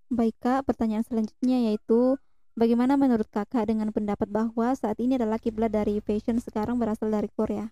Baik 0.08 0.36
Kak, 0.40 0.64
pertanyaan 0.64 1.04
selanjutnya 1.04 1.72
yaitu 1.72 2.16
bagaimana 2.56 2.96
menurut 2.96 3.28
Kakak 3.28 3.68
dengan 3.68 3.92
pendapat 3.92 4.32
bahwa 4.32 4.72
saat 4.72 4.96
ini 4.96 5.20
adalah 5.20 5.36
kiblat 5.36 5.68
dari 5.68 6.00
fashion 6.00 6.40
sekarang 6.40 6.80
berasal 6.80 7.12
dari 7.12 7.28
Korea? 7.28 7.68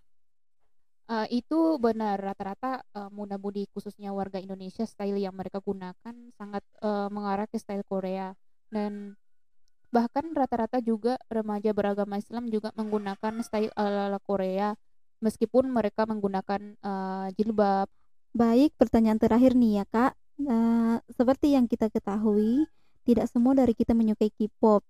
Uh, 1.09 1.29
itu 1.29 1.77
benar 1.77 2.21
rata-rata 2.21 2.85
uh, 2.97 3.11
muda-mudi 3.13 3.69
khususnya 3.73 4.15
warga 4.17 4.41
Indonesia 4.41 4.87
style 4.87 5.19
yang 5.21 5.35
mereka 5.37 5.61
gunakan 5.61 6.15
sangat 6.37 6.65
uh, 6.81 7.09
mengarah 7.13 7.45
ke 7.49 7.61
style 7.61 7.85
Korea 7.85 8.33
dan 8.73 9.19
bahkan 9.93 10.33
rata-rata 10.33 10.81
juga 10.81 11.21
remaja 11.29 11.71
beragama 11.77 12.17
Islam 12.17 12.49
juga 12.49 12.73
menggunakan 12.73 13.45
style 13.45 13.71
ala-ala 13.77 14.19
Korea 14.25 14.73
meskipun 15.23 15.71
mereka 15.71 16.09
menggunakan 16.09 16.81
uh, 16.83 17.29
jilbab. 17.39 17.87
Baik, 18.33 18.75
pertanyaan 18.81 19.21
terakhir 19.21 19.53
nih 19.55 19.81
ya 19.81 19.85
Kak. 19.87 20.13
Nah, 20.43 20.99
seperti 21.13 21.55
yang 21.55 21.71
kita 21.71 21.93
ketahui, 21.93 22.67
tidak 23.05 23.31
semua 23.31 23.53
dari 23.55 23.77
kita 23.77 23.93
menyukai 23.93 24.33
K-pop. 24.33 24.83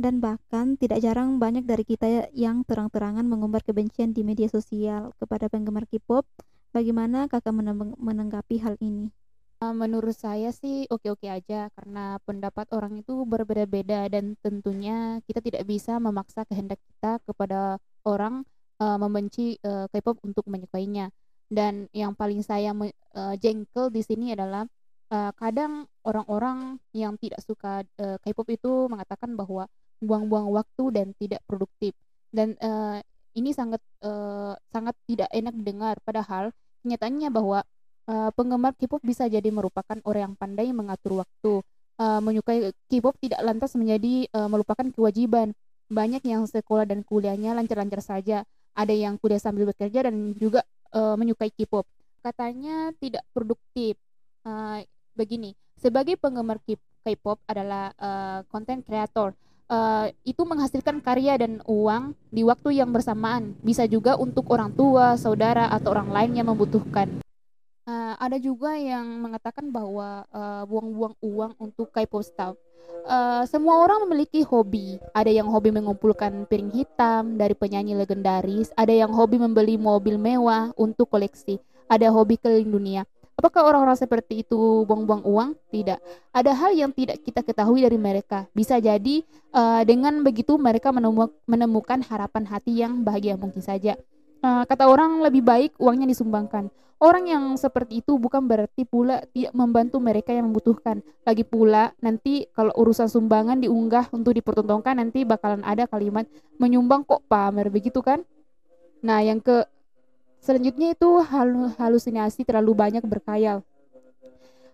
Dan 0.00 0.18
bahkan 0.18 0.80
tidak 0.80 1.04
jarang 1.04 1.36
banyak 1.36 1.68
dari 1.68 1.84
kita 1.84 2.32
yang 2.32 2.64
terang-terangan 2.64 3.22
mengumbar 3.28 3.60
kebencian 3.60 4.16
di 4.16 4.24
media 4.24 4.48
sosial 4.48 5.12
kepada 5.20 5.52
penggemar 5.52 5.84
K-pop. 5.84 6.24
Bagaimana 6.72 7.28
kakak 7.28 7.52
menanggapi 8.00 8.64
hal 8.64 8.80
ini? 8.80 9.12
Eh, 9.60 9.76
menurut 9.76 10.16
saya 10.16 10.56
sih 10.56 10.88
oke-oke 10.88 11.28
aja 11.28 11.68
karena 11.76 12.16
pendapat 12.24 12.64
orang 12.72 13.04
itu 13.04 13.28
berbeda-beda 13.28 14.08
dan 14.08 14.32
tentunya 14.40 15.20
kita 15.28 15.44
tidak 15.44 15.68
bisa 15.68 16.00
memaksa 16.00 16.48
kehendak 16.48 16.80
kita 16.88 17.20
kepada 17.28 17.76
orang 18.08 18.48
uh, 18.80 18.96
membenci 18.96 19.60
uh, 19.60 19.84
K-pop 19.92 20.16
untuk 20.24 20.48
menyukainya. 20.48 21.12
Dan 21.52 21.92
yang 21.92 22.16
paling 22.16 22.40
saya 22.40 22.72
uh, 22.72 23.34
jengkel 23.36 23.92
di 23.92 24.00
sini 24.00 24.32
adalah 24.32 24.64
uh, 25.12 25.28
kadang 25.36 25.84
orang-orang 26.08 26.80
yang 26.96 27.20
tidak 27.20 27.44
suka 27.44 27.84
uh, 28.00 28.16
K-pop 28.24 28.48
itu 28.48 28.88
mengatakan 28.88 29.36
bahwa 29.36 29.68
buang-buang 30.00 30.48
waktu 30.56 30.84
dan 30.96 31.12
tidak 31.20 31.44
produktif 31.44 31.92
dan 32.32 32.56
uh, 32.64 32.96
ini 33.36 33.52
sangat 33.52 33.84
uh, 34.00 34.56
sangat 34.72 34.96
tidak 35.04 35.28
enak 35.28 35.52
dengar 35.60 36.00
padahal 36.00 36.48
kenyataannya 36.80 37.28
bahwa 37.28 37.60
uh, 38.10 38.30
penggemar 38.34 38.74
K-pop 38.74 38.98
bisa 39.06 39.30
jadi 39.30 39.46
merupakan 39.54 39.94
orang 40.02 40.34
yang 40.34 40.34
pandai 40.34 40.74
mengatur 40.74 41.22
waktu. 41.22 41.62
Uh, 42.00 42.18
menyukai 42.18 42.74
K-pop 42.90 43.14
tidak 43.22 43.38
lantas 43.46 43.76
menjadi 43.78 44.26
uh, 44.34 44.50
melupakan 44.50 44.90
kewajiban. 44.90 45.54
Banyak 45.90 46.26
yang 46.26 46.42
sekolah 46.46 46.86
dan 46.90 47.06
kuliahnya 47.06 47.54
lancar-lancar 47.54 48.02
saja. 48.02 48.42
Ada 48.74 48.94
yang 48.94 49.14
kuliah 49.18 49.38
sambil 49.38 49.70
bekerja 49.70 50.10
dan 50.10 50.34
juga 50.34 50.66
uh, 50.90 51.14
menyukai 51.14 51.54
K-pop. 51.54 51.86
Katanya 52.20 52.90
tidak 52.98 53.22
produktif. 53.30 53.94
Uh, 54.40 54.80
begini 55.14 55.52
sebagai 55.76 56.16
penggemar 56.16 56.56
K-pop 56.64 57.40
adalah 57.44 57.92
konten 58.48 58.80
uh, 58.80 58.84
kreator 58.84 59.36
uh, 59.68 60.08
itu 60.26 60.42
menghasilkan 60.44 61.00
karya 61.00 61.40
dan 61.40 61.64
uang 61.64 62.12
di 62.28 62.44
waktu 62.44 62.80
yang 62.80 62.92
bersamaan. 62.92 63.56
Bisa 63.64 63.84
juga 63.88 64.16
untuk 64.20 64.48
orang 64.52 64.74
tua 64.74 65.16
saudara 65.16 65.72
atau 65.72 65.92
orang 65.96 66.12
lain 66.12 66.40
yang 66.40 66.48
membutuhkan 66.52 67.08
uh, 67.86 68.14
ada 68.18 68.36
juga 68.40 68.74
yang 68.76 69.06
mengatakan 69.22 69.68
bahwa 69.72 70.26
buang-buang 70.66 71.14
uh, 71.16 71.24
uang 71.24 71.52
untuk 71.60 71.88
K-pop 71.94 72.24
stuff 72.24 72.56
Uh, 73.00 73.48
semua 73.48 73.80
orang 73.80 74.04
memiliki 74.04 74.44
hobi. 74.44 75.00
Ada 75.16 75.32
yang 75.32 75.48
hobi 75.48 75.72
mengumpulkan 75.72 76.44
piring 76.44 76.68
hitam 76.68 77.40
dari 77.40 77.56
penyanyi 77.56 77.96
legendaris, 77.96 78.70
ada 78.76 78.92
yang 78.92 79.10
hobi 79.10 79.40
membeli 79.40 79.80
mobil 79.80 80.20
mewah 80.20 80.70
untuk 80.76 81.08
koleksi, 81.08 81.56
ada 81.88 82.12
hobi 82.12 82.36
keliling 82.36 82.68
dunia. 82.68 83.02
Apakah 83.40 83.72
orang-orang 83.72 83.96
seperti 83.96 84.44
itu 84.44 84.84
buang-buang 84.84 85.24
uang? 85.24 85.50
Tidak. 85.72 85.96
Ada 86.28 86.52
hal 86.52 86.76
yang 86.76 86.92
tidak 86.92 87.24
kita 87.24 87.40
ketahui 87.40 87.80
dari 87.80 87.96
mereka. 87.96 88.44
Bisa 88.52 88.76
jadi 88.76 89.24
uh, 89.56 89.80
dengan 89.88 90.20
begitu 90.20 90.60
mereka 90.60 90.92
menemukan 91.48 92.04
harapan 92.04 92.44
hati 92.44 92.84
yang 92.84 93.00
bahagia 93.00 93.40
mungkin 93.40 93.64
saja. 93.64 93.96
Uh, 94.40 94.64
kata 94.64 94.88
orang 94.88 95.20
lebih 95.20 95.44
baik 95.44 95.76
uangnya 95.76 96.08
disumbangkan. 96.08 96.72
Orang 97.00 97.28
yang 97.28 97.56
seperti 97.56 98.04
itu 98.04 98.20
bukan 98.20 98.44
berarti 98.44 98.84
pula 98.84 99.24
tidak 99.32 99.56
membantu 99.56 99.96
mereka 100.00 100.36
yang 100.36 100.52
membutuhkan. 100.52 101.00
Lagi 101.24 101.48
pula 101.48 101.96
nanti 102.04 102.44
kalau 102.52 102.76
urusan 102.76 103.08
sumbangan 103.08 103.56
diunggah 103.56 104.12
untuk 104.12 104.36
dipertontonkan 104.36 105.00
nanti 105.00 105.24
bakalan 105.24 105.64
ada 105.64 105.88
kalimat 105.88 106.28
menyumbang 106.60 107.08
kok 107.08 107.24
pamer 107.24 107.72
begitu 107.72 108.04
kan? 108.04 108.20
Nah, 109.00 109.24
yang 109.24 109.40
ke 109.40 109.64
Selanjutnya 110.40 110.96
itu 110.96 111.20
halusinasi 111.76 112.48
terlalu 112.48 112.72
banyak 112.72 113.04
berkayal. 113.04 113.60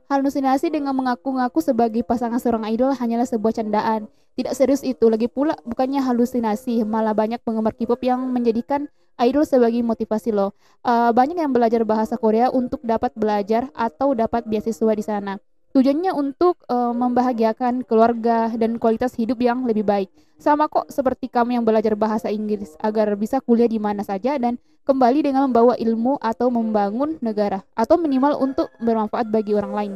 Halusinasi 0.07 0.71
dengan 0.71 0.95
mengaku-ngaku 0.95 1.59
sebagai 1.59 2.07
pasangan 2.07 2.39
seorang 2.39 2.71
idol 2.71 2.95
hanyalah 2.95 3.27
sebuah 3.27 3.59
candaan. 3.59 4.07
Tidak 4.39 4.55
serius 4.55 4.87
itu, 4.87 5.11
lagi 5.11 5.27
pula 5.27 5.59
bukannya 5.67 5.99
halusinasi, 5.99 6.87
malah 6.87 7.19
banyak 7.19 7.43
penggemar 7.43 7.75
K-pop 7.75 7.99
yang 8.07 8.23
menjadikan 8.31 8.87
idol 9.21 9.45
sebagai 9.49 9.81
motivasi 9.81 10.33
loh. 10.33 10.53
Uh, 10.85 11.11
banyak 11.13 11.41
yang 11.41 11.53
belajar 11.53 11.83
bahasa 11.83 12.15
Korea 12.21 12.53
untuk 12.53 12.85
dapat 12.85 13.13
belajar 13.17 13.69
atau 13.73 14.13
dapat 14.13 14.45
beasiswa 14.45 14.93
di 14.93 15.05
sana. 15.05 15.35
Tujuannya 15.77 16.13
untuk 16.17 16.57
uh, 16.73 16.97
membahagiakan 16.97 17.85
keluarga 17.85 18.49
dan 18.57 18.81
kualitas 18.81 19.13
hidup 19.13 19.37
yang 19.45 19.69
lebih 19.69 19.85
baik. 19.85 20.09
Sama 20.41 20.73
kok 20.73 20.89
seperti 20.89 21.29
kamu 21.29 21.61
yang 21.61 21.65
belajar 21.65 21.93
bahasa 21.97 22.33
Inggris 22.33 22.77
agar 22.81 23.13
bisa 23.17 23.45
kuliah 23.45 23.69
di 23.69 23.77
mana 23.77 24.01
saja 24.01 24.41
dan 24.41 24.57
kembali 24.89 25.21
dengan 25.21 25.53
membawa 25.53 25.77
ilmu 25.77 26.17
atau 26.23 26.49
membangun 26.49 27.21
negara 27.21 27.61
atau 27.77 28.01
minimal 28.01 28.41
untuk 28.41 28.73
bermanfaat 28.81 29.29
bagi 29.29 29.53
orang 29.53 29.73
lain. 29.73 29.93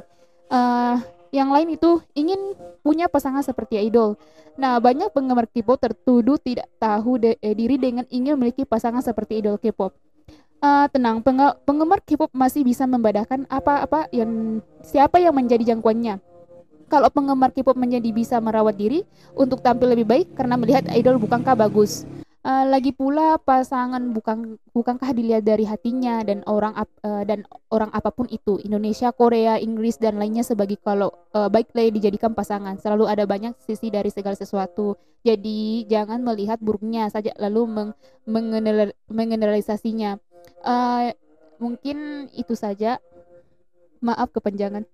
Uh, 0.53 1.01
yang 1.31 1.51
lain 1.51 1.75
itu 1.75 2.03
ingin 2.15 2.55
punya 2.83 3.07
pasangan 3.07 3.43
seperti 3.43 3.79
idol. 3.79 4.19
Nah, 4.59 4.79
banyak 4.83 5.15
penggemar 5.15 5.47
K-pop 5.47 5.79
tertuduh 5.79 6.37
tidak 6.39 6.67
tahu 6.77 7.23
de 7.23 7.39
eh, 7.41 7.55
diri 7.55 7.79
dengan 7.79 8.05
ingin 8.11 8.37
memiliki 8.37 8.67
pasangan 8.67 9.01
seperti 9.01 9.41
idol 9.41 9.57
K-pop. 9.57 9.95
Uh, 10.61 10.85
tenang, 10.93 11.25
peng 11.25 11.41
penggemar 11.65 12.05
K-pop 12.05 12.29
masih 12.37 12.61
bisa 12.61 12.85
membedakan 12.85 13.49
apa-apa 13.49 14.13
yang 14.13 14.61
siapa 14.85 15.17
yang 15.17 15.33
menjadi 15.33 15.73
jangkauannya 15.73 16.21
kalau 16.91 17.09
penggemar 17.09 17.55
K-pop 17.55 17.79
menjadi 17.79 18.11
bisa 18.11 18.43
merawat 18.43 18.75
diri 18.75 19.07
untuk 19.39 19.63
tampil 19.63 19.95
lebih 19.95 20.11
baik 20.11 20.35
karena 20.35 20.59
melihat 20.59 20.91
idol 20.91 21.23
bukankah 21.23 21.55
bagus. 21.55 22.03
Uh, 22.41 22.65
lagi 22.73 22.97
pula 22.97 23.37
pasangan 23.37 24.01
bukan 24.17 24.57
bukankah 24.73 25.13
dilihat 25.13 25.45
dari 25.45 25.69
hatinya 25.69 26.25
dan 26.25 26.41
orang 26.49 26.73
ap, 26.73 26.89
uh, 27.05 27.21
dan 27.21 27.45
orang 27.69 27.93
apa 27.93 28.09
pun 28.09 28.25
itu 28.33 28.57
Indonesia, 28.65 29.13
Korea, 29.13 29.61
Inggris 29.61 30.01
dan 30.01 30.17
lainnya 30.17 30.41
sebagai 30.41 30.81
kalau 30.81 31.13
uh, 31.37 31.53
baiklah 31.53 31.93
dijadikan 31.93 32.33
pasangan 32.33 32.81
selalu 32.81 33.13
ada 33.13 33.29
banyak 33.29 33.53
sisi 33.61 33.93
dari 33.93 34.09
segala 34.09 34.41
sesuatu. 34.41 34.97
Jadi 35.21 35.85
jangan 35.85 36.25
melihat 36.25 36.57
buruknya 36.65 37.13
saja 37.13 37.37
lalu 37.37 37.69
meng, 37.69 37.91
mengeneralisasinya. 39.13 40.17
Uh, 40.65 41.13
mungkin 41.61 42.33
itu 42.33 42.57
saja. 42.57 43.05
Maaf 44.01 44.33
kepanjangan. 44.33 44.89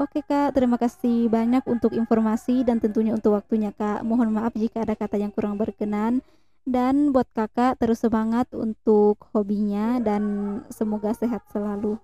Oke 0.00 0.24
Kak, 0.24 0.56
terima 0.56 0.80
kasih 0.80 1.28
banyak 1.28 1.60
untuk 1.68 1.92
informasi 1.92 2.64
dan 2.64 2.80
tentunya 2.80 3.12
untuk 3.12 3.36
waktunya 3.36 3.68
Kak. 3.68 4.00
Mohon 4.00 4.32
maaf 4.32 4.56
jika 4.56 4.80
ada 4.80 4.96
kata 4.96 5.20
yang 5.20 5.28
kurang 5.28 5.60
berkenan. 5.60 6.24
Dan 6.64 7.12
buat 7.12 7.28
kakak 7.36 7.76
terus 7.76 8.00
semangat 8.00 8.48
untuk 8.56 9.20
hobinya 9.36 10.00
dan 10.00 10.24
semoga 10.72 11.12
sehat 11.12 11.44
selalu. 11.52 12.00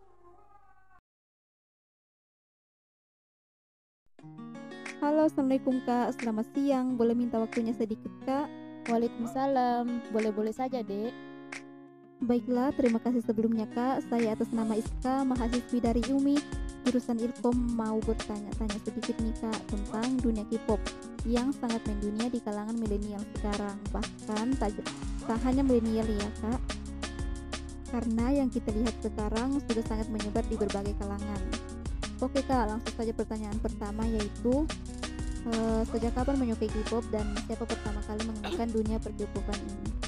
Halo, 5.00 5.25
Assalamualaikum 5.25 5.81
Kak. 5.88 6.21
Selamat 6.21 6.53
siang. 6.53 7.00
Boleh 7.00 7.17
minta 7.17 7.41
waktunya 7.41 7.73
sedikit 7.73 8.12
Kak? 8.29 8.45
Waalaikumsalam. 8.93 10.12
Boleh-boleh 10.12 10.53
saja, 10.53 10.85
Dek. 10.85 11.17
Baiklah, 12.21 12.76
terima 12.76 13.00
kasih 13.00 13.25
sebelumnya 13.25 13.65
Kak. 13.73 14.05
Saya 14.12 14.37
atas 14.37 14.53
nama 14.53 14.76
Iska, 14.76 15.25
mahasiswi 15.25 15.85
dari 15.85 16.00
UMI, 16.09 16.65
jurusan 16.87 17.19
Ilkom 17.19 17.75
mau 17.75 17.99
bertanya-tanya 17.99 18.78
sedikit 18.87 19.19
nih 19.19 19.35
Kak 19.43 19.59
tentang 19.66 20.07
dunia 20.23 20.47
K-pop 20.47 20.78
yang 21.26 21.50
sangat 21.50 21.83
mendunia 21.90 22.31
di 22.31 22.38
kalangan 22.38 22.78
milenial 22.78 23.19
sekarang. 23.35 23.75
Bahkan 23.90 24.55
tak, 24.62 24.71
tak 25.26 25.38
hanya 25.43 25.66
milenial 25.66 26.07
ya 26.07 26.31
Kak, 26.47 26.61
karena 27.90 28.38
yang 28.38 28.47
kita 28.47 28.71
lihat 28.71 28.95
sekarang 29.02 29.59
sudah 29.66 29.83
sangat 29.83 30.07
menyebar 30.14 30.47
di 30.47 30.55
berbagai 30.55 30.95
kalangan. 31.02 31.43
Oke 32.23 32.38
Kak, 32.47 32.71
langsung 32.71 32.95
saja 32.95 33.11
pertanyaan 33.11 33.59
pertama 33.59 34.07
yaitu 34.07 34.62
uh, 35.50 35.83
sejak 35.90 36.14
kapan 36.14 36.38
menyukai 36.38 36.71
K-pop 36.71 37.02
dan 37.11 37.26
siapa 37.50 37.66
pertama 37.66 37.99
kali 38.07 38.23
mengenalkan 38.31 38.71
dunia 38.71 39.02
perjumpaan 39.02 39.59
ini? 39.59 40.07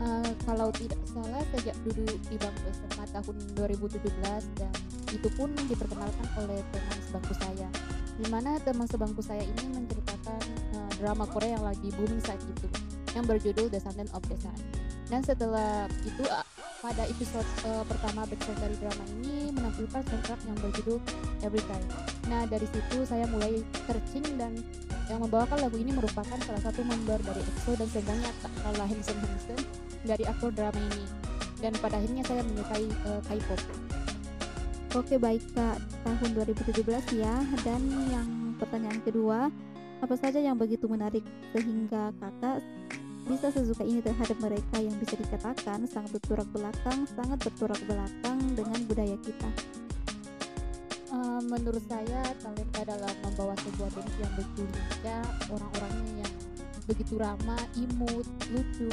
uh, 0.00 0.30
kalau 0.46 0.68
tidak 0.74 0.98
salah 1.06 1.42
sejak 1.54 1.76
duduk 1.86 2.18
di 2.26 2.36
bangku 2.40 2.68
SMA 2.72 3.04
tahun 3.12 3.36
2017 3.56 4.58
dan 4.58 4.72
itu 5.14 5.28
pun 5.38 5.54
diperkenalkan 5.70 6.26
oleh 6.42 6.58
teman 6.74 6.98
sebangku 7.06 7.34
saya 7.38 7.68
di 8.14 8.26
mana 8.30 8.58
teman 8.62 8.86
sebangku 8.86 9.22
saya 9.22 9.42
ini 9.42 9.64
menceritakan 9.74 10.40
uh, 10.74 10.90
drama 10.98 11.26
Korea 11.30 11.58
yang 11.58 11.66
lagi 11.66 11.90
booming 11.94 12.22
saat 12.22 12.38
itu 12.42 12.66
yang 13.14 13.26
berjudul 13.26 13.70
Descendant 13.70 14.10
of 14.14 14.22
the 14.26 14.36
Sun 14.38 14.58
dan 15.10 15.22
setelah 15.22 15.86
itu 16.02 16.22
uh, 16.26 16.46
pada 16.84 17.08
episode 17.08 17.48
uh, 17.64 17.80
pertama 17.88 18.28
background 18.28 18.60
dari 18.60 18.76
drama 18.76 19.04
ini 19.20 19.48
menampilkan 19.56 20.04
soundtrack 20.04 20.40
yang 20.44 20.58
berjudul 20.60 21.00
Every 21.40 21.64
Time. 21.64 21.88
Nah 22.28 22.44
dari 22.44 22.68
situ 22.68 23.08
saya 23.08 23.24
mulai 23.24 23.64
searching 23.88 24.36
dan 24.36 24.52
yang 25.08 25.24
membawakan 25.24 25.64
lagu 25.64 25.80
ini 25.80 25.96
merupakan 25.96 26.36
salah 26.44 26.60
satu 26.60 26.84
member 26.84 27.16
dari 27.24 27.40
EXO 27.40 27.72
dan 27.80 27.88
sebenarnya 27.88 28.30
tak 28.44 28.52
kalah 28.60 28.88
handsome 28.88 29.20
handsome 29.20 29.64
dari 30.04 30.24
aktor 30.28 30.52
drama 30.52 30.76
ini 30.92 31.04
dan 31.64 31.72
pada 31.80 31.96
akhirnya 31.96 32.20
saya 32.28 32.44
menyukai 32.44 32.86
uh, 33.08 33.20
K-pop. 33.32 33.83
Oke 34.94 35.18
baik 35.18 35.42
kak 35.58 35.82
tahun 36.06 36.38
2017 36.38 37.18
ya 37.18 37.34
dan 37.66 37.82
yang 38.14 38.54
pertanyaan 38.62 39.02
kedua 39.02 39.50
apa 39.98 40.14
saja 40.14 40.38
yang 40.38 40.54
begitu 40.54 40.86
menarik 40.86 41.26
sehingga 41.50 42.14
kakak 42.22 42.62
bisa 43.26 43.50
sesuka 43.50 43.82
ini 43.82 43.98
terhadap 43.98 44.38
mereka 44.38 44.78
yang 44.78 44.94
bisa 45.02 45.18
dikatakan 45.18 45.90
sangat 45.90 46.14
berturak 46.14 46.46
belakang 46.54 47.10
sangat 47.10 47.42
berturak 47.42 47.82
belakang 47.90 48.38
dengan 48.54 48.78
budaya 48.86 49.18
kita. 49.18 49.50
Uh, 51.10 51.42
menurut 51.42 51.82
saya 51.90 52.22
talenta 52.38 52.86
dalam 52.86 53.14
membawa 53.26 53.58
sebuah 53.66 53.90
band 53.98 54.14
yang 54.22 54.32
begitu 54.38 54.62
orang-orangnya 55.50 56.22
yang 56.22 56.34
begitu 56.86 57.14
ramah, 57.18 57.64
imut, 57.74 58.26
lucu 58.46 58.86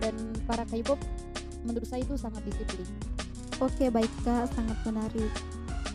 dan 0.00 0.16
para 0.48 0.64
K-pop 0.64 0.96
menurut 1.68 1.84
saya 1.84 2.00
itu 2.00 2.16
sangat 2.16 2.40
disiplin. 2.48 3.11
Oke 3.60 3.92
baik 3.92 4.12
kak, 4.24 4.48
sangat 4.54 4.78
menarik. 4.88 5.32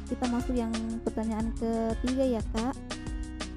Kita 0.08 0.26
masuk 0.30 0.54
yang 0.54 0.72
pertanyaan 1.02 1.50
ketiga 1.58 2.24
ya 2.38 2.42
kak. 2.54 2.76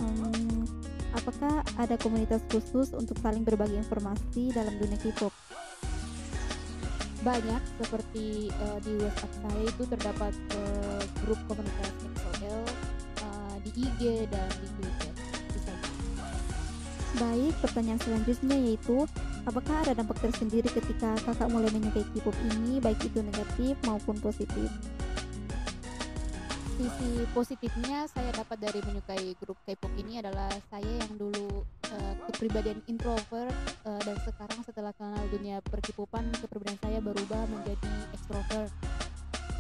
Hmm, 0.01 0.65
apakah 1.13 1.61
ada 1.77 1.95
komunitas 2.01 2.41
khusus 2.49 2.97
untuk 2.97 3.21
saling 3.21 3.45
berbagi 3.45 3.77
informasi 3.77 4.55
dalam 4.57 4.73
dunia 4.81 4.97
K-pop? 4.97 5.35
Banyak, 7.21 7.63
seperti 7.77 8.49
uh, 8.65 8.81
di 8.81 8.97
WhatsApp 8.97 9.33
saya 9.45 9.63
itu 9.69 9.83
terdapat 9.85 10.33
uh, 10.57 11.03
grup 11.21 11.41
komunitas 11.45 11.93
XOL 12.17 12.65
uh, 13.21 13.57
di 13.61 13.71
IG 13.77 14.25
dan 14.33 14.49
di 14.57 14.69
Twitter. 14.81 15.13
Baik, 17.21 17.53
pertanyaan 17.61 18.01
selanjutnya 18.01 18.57
yaitu 18.57 19.05
Apakah 19.51 19.83
ada 19.83 19.99
dampak 19.99 20.15
tersendiri 20.23 20.71
ketika 20.71 21.11
kakak 21.27 21.51
mulai 21.51 21.67
menyukai 21.75 22.07
K-pop 22.15 22.39
ini, 22.55 22.79
baik 22.79 23.03
itu 23.03 23.19
negatif 23.19 23.75
maupun 23.83 24.15
positif? 24.23 24.71
Sisi 26.79 27.27
positifnya 27.35 28.07
saya 28.07 28.31
dapat 28.31 28.63
dari 28.63 28.79
menyukai 28.79 29.35
grup 29.43 29.59
K-pop 29.67 29.91
ini 29.99 30.23
adalah 30.23 30.47
saya 30.71 30.87
yang 30.87 31.19
dulu 31.19 31.67
uh, 31.67 32.15
kepribadian 32.31 32.79
introvert 32.87 33.51
uh, 33.91 33.99
dan 34.07 34.23
sekarang 34.23 34.63
setelah 34.63 34.95
kenal 34.95 35.19
dunia 35.35 35.59
perkipupan 35.67 36.31
kepribadian 36.39 36.79
saya 36.79 36.99
berubah 37.03 37.43
menjadi 37.51 37.91
extrovert. 38.15 38.71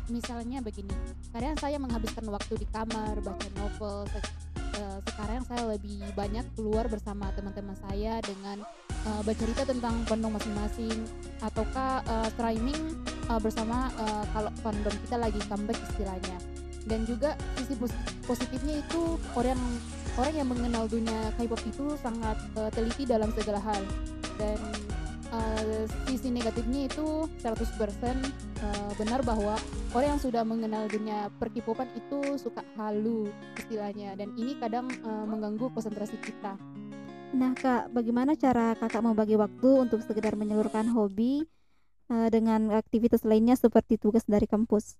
Misalnya 0.06 0.62
begini, 0.62 0.94
kadang 1.34 1.58
saya 1.58 1.82
menghabiskan 1.82 2.30
waktu 2.30 2.62
di 2.62 2.66
kamar 2.70 3.18
baca 3.26 3.48
novel. 3.58 4.06
uh, 4.06 4.98
sekarang 5.02 5.42
saya 5.50 5.66
lebih 5.66 5.98
banyak 6.14 6.46
keluar 6.54 6.86
bersama 6.86 7.26
teman-teman 7.34 7.74
saya 7.90 8.22
dengan 8.22 8.62
uh, 9.06 9.22
bercerita 9.24 9.64
tentang 9.64 10.04
fandom 10.04 10.36
masing-masing 10.36 11.06
ataukah 11.40 12.04
uh, 12.04 12.28
streaming 12.36 12.96
uh, 13.28 13.40
bersama 13.40 13.88
uh, 14.00 14.24
kalau 14.34 14.50
fandom 14.60 14.94
kita 15.08 15.16
lagi 15.16 15.40
comeback 15.48 15.78
istilahnya. 15.94 16.36
Dan 16.88 17.04
juga 17.04 17.36
sisi 17.60 17.76
positifnya 18.24 18.80
itu 18.80 19.20
orang 19.36 19.60
orang 20.16 20.34
yang 20.34 20.48
mengenal 20.48 20.88
dunia 20.88 21.28
K-pop 21.36 21.60
itu 21.68 21.86
sangat 22.00 22.40
uh, 22.56 22.72
teliti 22.72 23.04
dalam 23.04 23.30
segala 23.36 23.60
hal. 23.60 23.82
Dan 24.40 24.56
uh, 25.28 25.84
sisi 26.08 26.32
negatifnya 26.32 26.88
itu 26.88 27.28
100% 27.44 27.44
uh, 27.44 28.90
benar 28.96 29.20
bahwa 29.22 29.60
orang 29.92 30.16
yang 30.16 30.22
sudah 30.22 30.42
mengenal 30.42 30.88
dunia 30.88 31.28
perkipopan 31.36 31.88
itu 31.92 32.40
suka 32.40 32.64
halu 32.80 33.28
istilahnya. 33.60 34.16
Dan 34.16 34.32
ini 34.40 34.56
kadang 34.56 34.88
uh, 35.04 35.24
mengganggu 35.28 35.68
konsentrasi 35.76 36.16
kita 36.24 36.56
Nah 37.30 37.54
kak, 37.54 37.94
bagaimana 37.94 38.34
cara 38.34 38.74
kakak 38.74 39.06
membagi 39.06 39.38
waktu 39.38 39.70
untuk 39.86 40.02
sekedar 40.02 40.34
menyalurkan 40.34 40.90
hobi 40.90 41.46
uh, 42.10 42.26
dengan 42.26 42.74
aktivitas 42.74 43.22
lainnya 43.22 43.54
seperti 43.54 44.02
tugas 44.02 44.26
dari 44.26 44.50
kampus? 44.50 44.98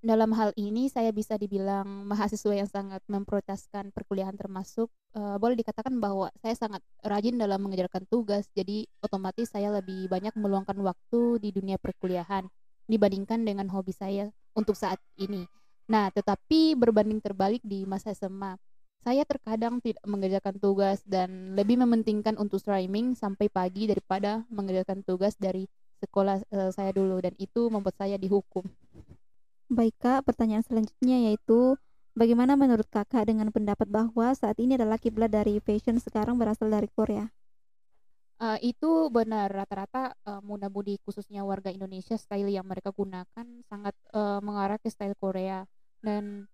Dalam 0.00 0.32
hal 0.32 0.56
ini 0.56 0.88
saya 0.88 1.12
bisa 1.12 1.36
dibilang 1.36 2.08
mahasiswa 2.08 2.56
yang 2.56 2.64
sangat 2.64 3.04
memprioritaskan 3.04 3.92
perkuliahan 3.92 4.32
termasuk 4.40 4.88
uh, 5.12 5.36
boleh 5.36 5.52
dikatakan 5.60 6.00
bahwa 6.00 6.32
saya 6.40 6.56
sangat 6.56 6.80
rajin 7.04 7.36
dalam 7.36 7.60
mengejarkan 7.60 8.08
tugas 8.08 8.48
jadi 8.56 8.88
otomatis 9.04 9.52
saya 9.52 9.68
lebih 9.68 10.08
banyak 10.08 10.32
meluangkan 10.40 10.80
waktu 10.80 11.44
di 11.44 11.52
dunia 11.52 11.76
perkuliahan 11.76 12.48
dibandingkan 12.88 13.44
dengan 13.44 13.68
hobi 13.68 13.92
saya 13.92 14.32
untuk 14.56 14.80
saat 14.80 14.96
ini. 15.20 15.44
Nah, 15.92 16.08
tetapi 16.08 16.72
berbanding 16.72 17.20
terbalik 17.20 17.60
di 17.60 17.84
masa 17.84 18.16
SMA 18.16 18.56
saya 19.00 19.24
terkadang 19.24 19.80
tidak 19.80 20.04
mengerjakan 20.04 20.60
tugas 20.60 21.00
dan 21.08 21.56
lebih 21.56 21.80
mementingkan 21.80 22.36
untuk 22.36 22.60
streaming 22.60 23.16
sampai 23.16 23.48
pagi 23.48 23.88
daripada 23.88 24.44
mengerjakan 24.52 25.00
tugas 25.00 25.40
dari 25.40 25.64
sekolah 26.04 26.44
uh, 26.52 26.70
saya 26.72 26.92
dulu 26.92 27.20
dan 27.20 27.32
itu 27.40 27.68
membuat 27.72 27.96
saya 27.96 28.20
dihukum. 28.20 28.64
Baik 29.72 29.96
Kak, 30.02 30.28
pertanyaan 30.28 30.64
selanjutnya 30.64 31.30
yaitu 31.30 31.78
bagaimana 32.12 32.58
menurut 32.58 32.88
Kakak 32.92 33.28
dengan 33.28 33.48
pendapat 33.48 33.88
bahwa 33.88 34.34
saat 34.36 34.58
ini 34.60 34.76
adalah 34.76 35.00
kiblat 35.00 35.32
dari 35.32 35.62
fashion 35.64 35.96
sekarang 35.96 36.36
berasal 36.36 36.68
dari 36.68 36.90
Korea? 36.92 37.30
Uh, 38.40 38.56
itu 38.64 39.12
benar 39.12 39.52
rata-rata 39.52 40.16
uh, 40.24 40.40
muda-mudi 40.40 40.96
khususnya 41.04 41.44
warga 41.44 41.68
Indonesia 41.68 42.16
style 42.16 42.48
yang 42.48 42.64
mereka 42.64 42.88
gunakan 42.88 43.46
sangat 43.68 43.92
uh, 44.16 44.40
mengarah 44.40 44.80
ke 44.80 44.88
style 44.88 45.12
Korea 45.20 45.68
dan 46.00 46.48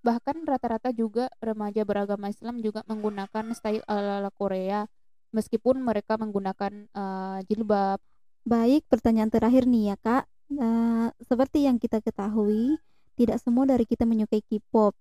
Bahkan 0.00 0.48
rata-rata 0.48 0.90
juga 0.96 1.28
remaja 1.44 1.84
beragama 1.84 2.32
Islam 2.32 2.64
juga 2.64 2.80
menggunakan 2.88 3.52
style 3.52 3.84
ala-ala 3.84 4.32
Korea 4.32 4.88
meskipun 5.30 5.80
mereka 5.80 6.16
menggunakan 6.16 6.88
uh, 6.94 7.38
jilbab. 7.46 8.00
Baik, 8.42 8.88
pertanyaan 8.88 9.28
terakhir 9.28 9.68
nih 9.68 9.94
ya, 9.94 9.96
Kak. 10.00 10.24
Uh, 10.50 11.12
seperti 11.22 11.68
yang 11.68 11.78
kita 11.78 12.00
ketahui, 12.02 12.80
tidak 13.14 13.38
semua 13.38 13.68
dari 13.68 13.84
kita 13.84 14.08
menyukai 14.08 14.40
K-pop. 14.40 14.96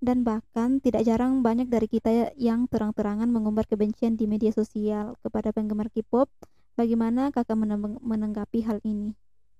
Dan 0.00 0.24
bahkan 0.24 0.80
tidak 0.80 1.04
jarang 1.04 1.44
banyak 1.44 1.68
dari 1.68 1.84
kita 1.84 2.32
yang 2.40 2.64
terang-terangan 2.72 3.28
mengumbar 3.28 3.68
kebencian 3.68 4.16
di 4.16 4.24
media 4.24 4.48
sosial 4.48 5.20
kepada 5.20 5.52
penggemar 5.52 5.92
K-pop. 5.92 6.32
Bagaimana 6.72 7.28
kakak 7.28 7.60
menanggapi 8.00 8.64
hal 8.64 8.80
ini? 8.88 9.12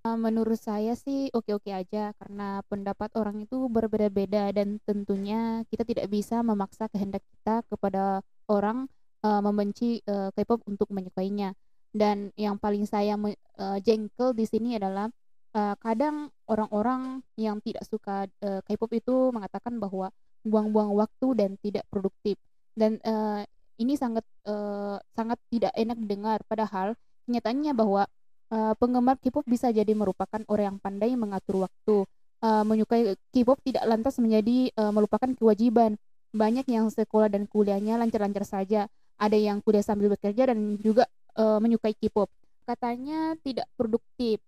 Menurut 0.05 0.57
saya 0.57 0.97
sih 0.97 1.29
oke-oke 1.29 1.69
aja 1.69 2.17
karena 2.17 2.65
pendapat 2.65 3.13
orang 3.21 3.45
itu 3.45 3.69
berbeda-beda 3.69 4.49
dan 4.49 4.81
tentunya 4.89 5.61
kita 5.69 5.85
tidak 5.85 6.09
bisa 6.09 6.41
memaksa 6.41 6.89
kehendak 6.89 7.21
kita 7.29 7.61
kepada 7.69 8.25
orang 8.49 8.89
uh, 9.21 9.41
membenci 9.45 10.01
uh, 10.09 10.33
K-pop 10.33 10.65
untuk 10.65 10.89
menyukainya. 10.89 11.53
Dan 11.91 12.31
yang 12.39 12.57
paling 12.57 12.87
saya 12.87 13.19
uh, 13.19 13.79
jengkel 13.83 14.33
di 14.33 14.47
sini 14.49 14.79
adalah 14.81 15.11
uh, 15.53 15.75
kadang 15.77 16.31
orang-orang 16.49 17.21
yang 17.37 17.59
tidak 17.61 17.85
suka 17.85 18.25
uh, 18.41 18.61
K-pop 18.65 18.91
itu 18.97 19.35
mengatakan 19.35 19.77
bahwa 19.77 20.09
buang-buang 20.47 20.97
waktu 20.97 21.29
dan 21.37 21.51
tidak 21.61 21.85
produktif. 21.93 22.41
Dan 22.73 22.97
uh, 23.05 23.45
ini 23.77 23.97
sangat 24.01 24.25
uh, 24.49 24.97
sangat 25.13 25.37
tidak 25.53 25.73
enak 25.77 25.97
didengar 26.01 26.39
padahal 26.49 26.97
kenyataannya 27.29 27.73
bahwa 27.77 28.05
uh, 28.51 28.75
penggemar 28.77 29.17
K-pop 29.23 29.47
bisa 29.47 29.71
jadi 29.71 29.91
merupakan 29.95 30.43
orang 30.51 30.77
yang 30.77 30.79
pandai 30.83 31.15
mengatur 31.15 31.65
waktu. 31.65 32.05
Uh, 32.41 32.65
menyukai 32.65 33.17
K-pop 33.33 33.61
tidak 33.65 33.85
lantas 33.87 34.19
menjadi 34.19 34.75
uh, 34.77 34.93
melupakan 34.93 35.31
kewajiban. 35.33 35.97
Banyak 36.31 36.67
yang 36.71 36.87
sekolah 36.91 37.31
dan 37.31 37.47
kuliahnya 37.47 37.99
lancar-lancar 37.99 38.47
saja. 38.47 38.87
Ada 39.21 39.37
yang 39.37 39.61
kuliah 39.61 39.85
sambil 39.85 40.09
bekerja 40.15 40.49
dan 40.49 40.79
juga 40.81 41.05
uh, 41.37 41.61
menyukai 41.61 41.95
K-pop. 41.95 42.31
Katanya 42.67 43.35
tidak 43.43 43.67
produktif. 43.77 44.41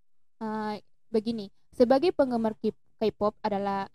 Uh, 0.42 0.78
begini, 1.12 1.52
sebagai 1.76 2.10
penggemar 2.10 2.56
K-pop 2.58 3.36
adalah 3.42 3.86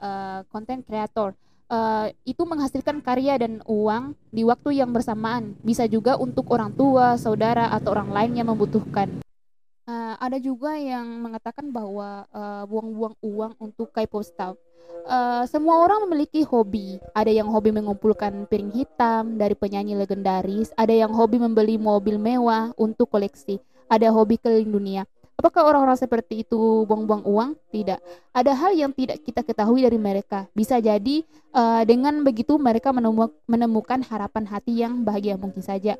konten 0.48 0.80
uh, 0.80 0.86
kreator. 0.86 1.36
Uh, 1.68 2.08
itu 2.24 2.48
menghasilkan 2.48 3.04
karya 3.04 3.36
dan 3.36 3.60
uang 3.68 4.16
di 4.32 4.48
waktu 4.48 4.80
yang 4.80 4.96
bersamaan. 4.96 5.52
Bisa 5.60 5.84
juga 5.84 6.16
untuk 6.16 6.48
orang 6.48 6.72
tua, 6.72 7.20
saudara, 7.20 7.68
atau 7.76 7.92
orang 7.92 8.14
lain 8.16 8.40
yang 8.40 8.48
membutuhkan. 8.48 9.12
Uh, 9.88 10.20
ada 10.20 10.36
juga 10.36 10.76
yang 10.76 11.08
mengatakan 11.24 11.72
bahwa 11.72 12.28
uh, 12.36 12.68
buang-buang 12.68 13.16
uang 13.24 13.54
untuk 13.56 13.88
K-pop. 13.96 14.60
Uh, 15.08 15.48
semua 15.48 15.80
orang 15.80 16.04
memiliki 16.04 16.44
hobi. 16.44 17.00
Ada 17.16 17.32
yang 17.32 17.48
hobi 17.48 17.72
mengumpulkan 17.72 18.52
piring 18.52 18.76
hitam 18.76 19.40
dari 19.40 19.56
penyanyi 19.56 19.96
legendaris, 19.96 20.76
ada 20.76 20.92
yang 20.92 21.16
hobi 21.16 21.40
membeli 21.40 21.80
mobil 21.80 22.20
mewah 22.20 22.76
untuk 22.76 23.08
koleksi, 23.08 23.64
ada 23.88 24.12
hobi 24.12 24.36
keliling 24.36 24.76
dunia. 24.76 25.04
Apakah 25.40 25.64
orang-orang 25.70 25.96
seperti 25.96 26.44
itu 26.44 26.84
buang-buang 26.84 27.24
uang? 27.24 27.50
Tidak. 27.72 28.02
Ada 28.36 28.52
hal 28.60 28.76
yang 28.76 28.92
tidak 28.92 29.24
kita 29.24 29.40
ketahui 29.40 29.88
dari 29.88 29.96
mereka. 29.96 30.52
Bisa 30.52 30.84
jadi 30.84 31.24
uh, 31.56 31.88
dengan 31.88 32.28
begitu 32.28 32.60
mereka 32.60 32.92
menemukan 33.48 34.04
harapan 34.04 34.44
hati 34.52 34.84
yang 34.84 35.08
bahagia 35.08 35.40
mungkin 35.40 35.64
saja. 35.64 35.96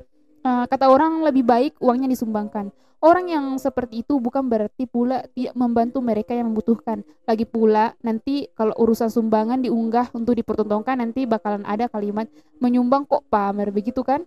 Uh, 0.48 0.64
kata 0.64 0.88
orang 0.88 1.20
lebih 1.28 1.44
baik 1.44 1.76
uangnya 1.76 2.08
disumbangkan. 2.08 2.72
Orang 3.04 3.28
yang 3.28 3.60
seperti 3.60 4.00
itu 4.00 4.16
bukan 4.16 4.48
berarti 4.48 4.88
pula 4.88 5.20
tidak 5.36 5.52
membantu 5.52 6.00
mereka 6.00 6.32
yang 6.32 6.48
membutuhkan. 6.48 7.04
Lagi 7.28 7.44
pula, 7.44 7.92
nanti 8.00 8.48
kalau 8.56 8.72
urusan 8.80 9.12
sumbangan 9.12 9.60
diunggah 9.60 10.08
untuk 10.16 10.40
dipertontonkan, 10.40 11.04
nanti 11.04 11.28
bakalan 11.28 11.68
ada 11.68 11.84
kalimat 11.92 12.32
menyumbang 12.64 13.04
kok 13.04 13.28
pamer, 13.28 13.68
begitu 13.68 14.00
kan? 14.00 14.24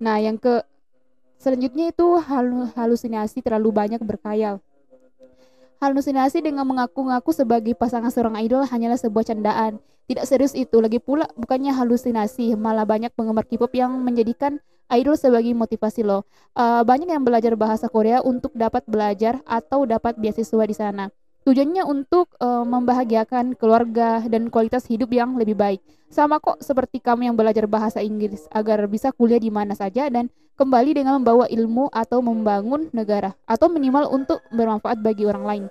Nah, 0.00 0.16
yang 0.16 0.40
ke 0.40 0.64
selanjutnya 1.36 1.92
itu 1.92 2.06
hal 2.24 2.72
halusinasi 2.72 3.44
terlalu 3.44 3.68
banyak 3.68 4.00
berkayal. 4.00 4.64
Halusinasi 5.84 6.40
dengan 6.40 6.64
mengaku-ngaku 6.64 7.36
sebagai 7.36 7.76
pasangan 7.76 8.08
seorang 8.08 8.40
idol 8.40 8.64
hanyalah 8.64 8.96
sebuah 8.96 9.28
candaan. 9.28 9.76
Tidak 10.08 10.24
serius 10.24 10.56
itu, 10.56 10.80
lagi 10.80 11.04
pula 11.04 11.28
bukannya 11.36 11.76
halusinasi, 11.76 12.56
malah 12.56 12.88
banyak 12.88 13.12
penggemar 13.12 13.44
K-pop 13.44 13.76
yang 13.76 13.92
menjadikan 14.00 14.64
idol 14.92 15.16
sebagai 15.16 15.52
motivasi 15.56 16.04
lo. 16.04 16.28
Uh, 16.52 16.84
banyak 16.84 17.08
yang 17.08 17.24
belajar 17.24 17.54
bahasa 17.56 17.88
Korea 17.88 18.20
untuk 18.20 18.52
dapat 18.52 18.84
belajar 18.84 19.40
atau 19.48 19.88
dapat 19.88 20.18
beasiswa 20.20 20.64
di 20.66 20.76
sana. 20.76 21.04
Tujuannya 21.44 21.84
untuk 21.84 22.32
uh, 22.40 22.64
membahagiakan 22.64 23.60
keluarga 23.60 24.24
dan 24.24 24.48
kualitas 24.48 24.88
hidup 24.88 25.12
yang 25.12 25.36
lebih 25.36 25.52
baik. 25.52 25.84
Sama 26.08 26.40
kok 26.40 26.64
seperti 26.64 27.04
kamu 27.04 27.28
yang 27.32 27.36
belajar 27.36 27.68
bahasa 27.68 28.00
Inggris 28.00 28.48
agar 28.48 28.88
bisa 28.88 29.12
kuliah 29.12 29.36
di 29.36 29.52
mana 29.52 29.76
saja 29.76 30.08
dan 30.08 30.32
kembali 30.56 30.96
dengan 30.96 31.20
membawa 31.20 31.44
ilmu 31.50 31.92
atau 31.92 32.24
membangun 32.24 32.88
negara 32.96 33.36
atau 33.44 33.68
minimal 33.68 34.08
untuk 34.08 34.40
bermanfaat 34.54 35.04
bagi 35.04 35.28
orang 35.28 35.44
lain. 35.44 35.64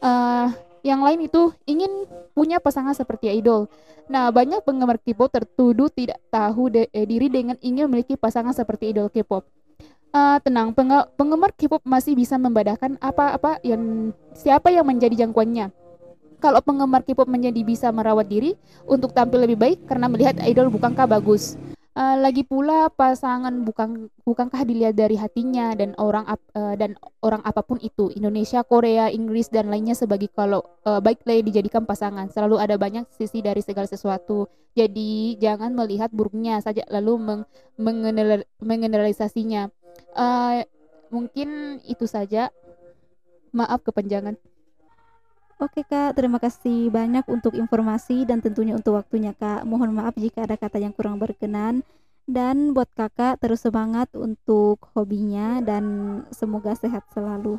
Uh, 0.00 0.48
yang 0.86 1.02
lain 1.02 1.26
itu 1.26 1.50
ingin 1.66 2.06
punya 2.32 2.62
pasangan 2.62 2.94
seperti 2.94 3.32
idol. 3.34 3.66
Nah, 4.08 4.32
banyak 4.32 4.64
penggemar 4.64 4.96
K-pop 4.98 5.28
tertuduh 5.28 5.92
tidak 5.92 6.18
tahu 6.32 6.72
de 6.72 6.88
eh, 6.90 7.04
diri 7.04 7.28
dengan 7.28 7.60
ingin 7.60 7.90
memiliki 7.90 8.16
pasangan 8.16 8.56
seperti 8.56 8.94
idol 8.94 9.12
K-pop. 9.12 9.44
Uh, 10.08 10.40
tenang, 10.40 10.72
peng 10.72 10.88
penggemar 11.20 11.52
K-pop 11.52 11.84
masih 11.84 12.16
bisa 12.16 12.40
membedakan 12.40 12.96
apa-apa 12.96 13.60
yang 13.60 14.16
siapa 14.32 14.72
yang 14.72 14.88
menjadi 14.88 15.28
jangkauannya. 15.28 15.68
Kalau 16.40 16.64
penggemar 16.64 17.04
K-pop 17.04 17.28
menjadi 17.28 17.60
bisa 17.66 17.92
merawat 17.92 18.30
diri 18.30 18.56
untuk 18.88 19.12
tampil 19.12 19.44
lebih 19.44 19.58
baik 19.58 19.78
karena 19.84 20.08
melihat 20.08 20.40
idol 20.46 20.72
bukankah 20.72 21.04
bagus. 21.04 21.60
Uh, 21.98 22.14
lagi 22.22 22.46
pula 22.46 22.94
pasangan 22.94 23.50
bukan 23.66 24.06
bukankah 24.22 24.62
dilihat 24.62 24.94
dari 24.94 25.18
hatinya 25.18 25.74
dan 25.74 25.98
orang 25.98 26.30
ap, 26.30 26.38
uh, 26.54 26.78
dan 26.78 26.94
orang 27.26 27.42
apa 27.42 27.58
pun 27.66 27.82
itu? 27.82 28.14
Indonesia, 28.14 28.62
Korea, 28.62 29.10
Inggris 29.10 29.50
dan 29.50 29.66
lainnya 29.66 29.98
sebagai 29.98 30.30
kalau 30.30 30.62
uh, 30.86 31.02
baiklah 31.02 31.42
dijadikan 31.42 31.82
pasangan. 31.82 32.30
Selalu 32.30 32.62
ada 32.62 32.78
banyak 32.78 33.02
sisi 33.10 33.42
dari 33.42 33.66
segala 33.66 33.90
sesuatu. 33.90 34.46
Jadi 34.78 35.42
jangan 35.42 35.74
melihat 35.74 36.14
buruknya 36.14 36.62
saja 36.62 36.86
lalu 36.86 37.18
meng, 37.18 37.42
mengeneralisasinya 38.62 39.66
uh, 40.14 40.62
mungkin 41.10 41.82
itu 41.82 42.06
saja. 42.06 42.54
Maaf 43.50 43.82
kepanjangan 43.82 44.38
Oke 45.58 45.82
Kak, 45.82 46.14
terima 46.14 46.38
kasih 46.38 46.86
banyak 46.86 47.26
untuk 47.26 47.58
informasi 47.58 48.22
dan 48.22 48.38
tentunya 48.38 48.78
untuk 48.78 48.94
waktunya 48.94 49.34
Kak. 49.34 49.66
Mohon 49.66 49.90
maaf 49.98 50.14
jika 50.14 50.46
ada 50.46 50.54
kata 50.54 50.78
yang 50.78 50.94
kurang 50.94 51.18
berkenan. 51.18 51.82
Dan 52.30 52.76
buat 52.76 52.86
kakak 52.94 53.42
terus 53.42 53.66
semangat 53.66 54.06
untuk 54.14 54.78
hobinya 54.94 55.58
dan 55.64 55.84
semoga 56.30 56.78
sehat 56.78 57.10
selalu. 57.10 57.58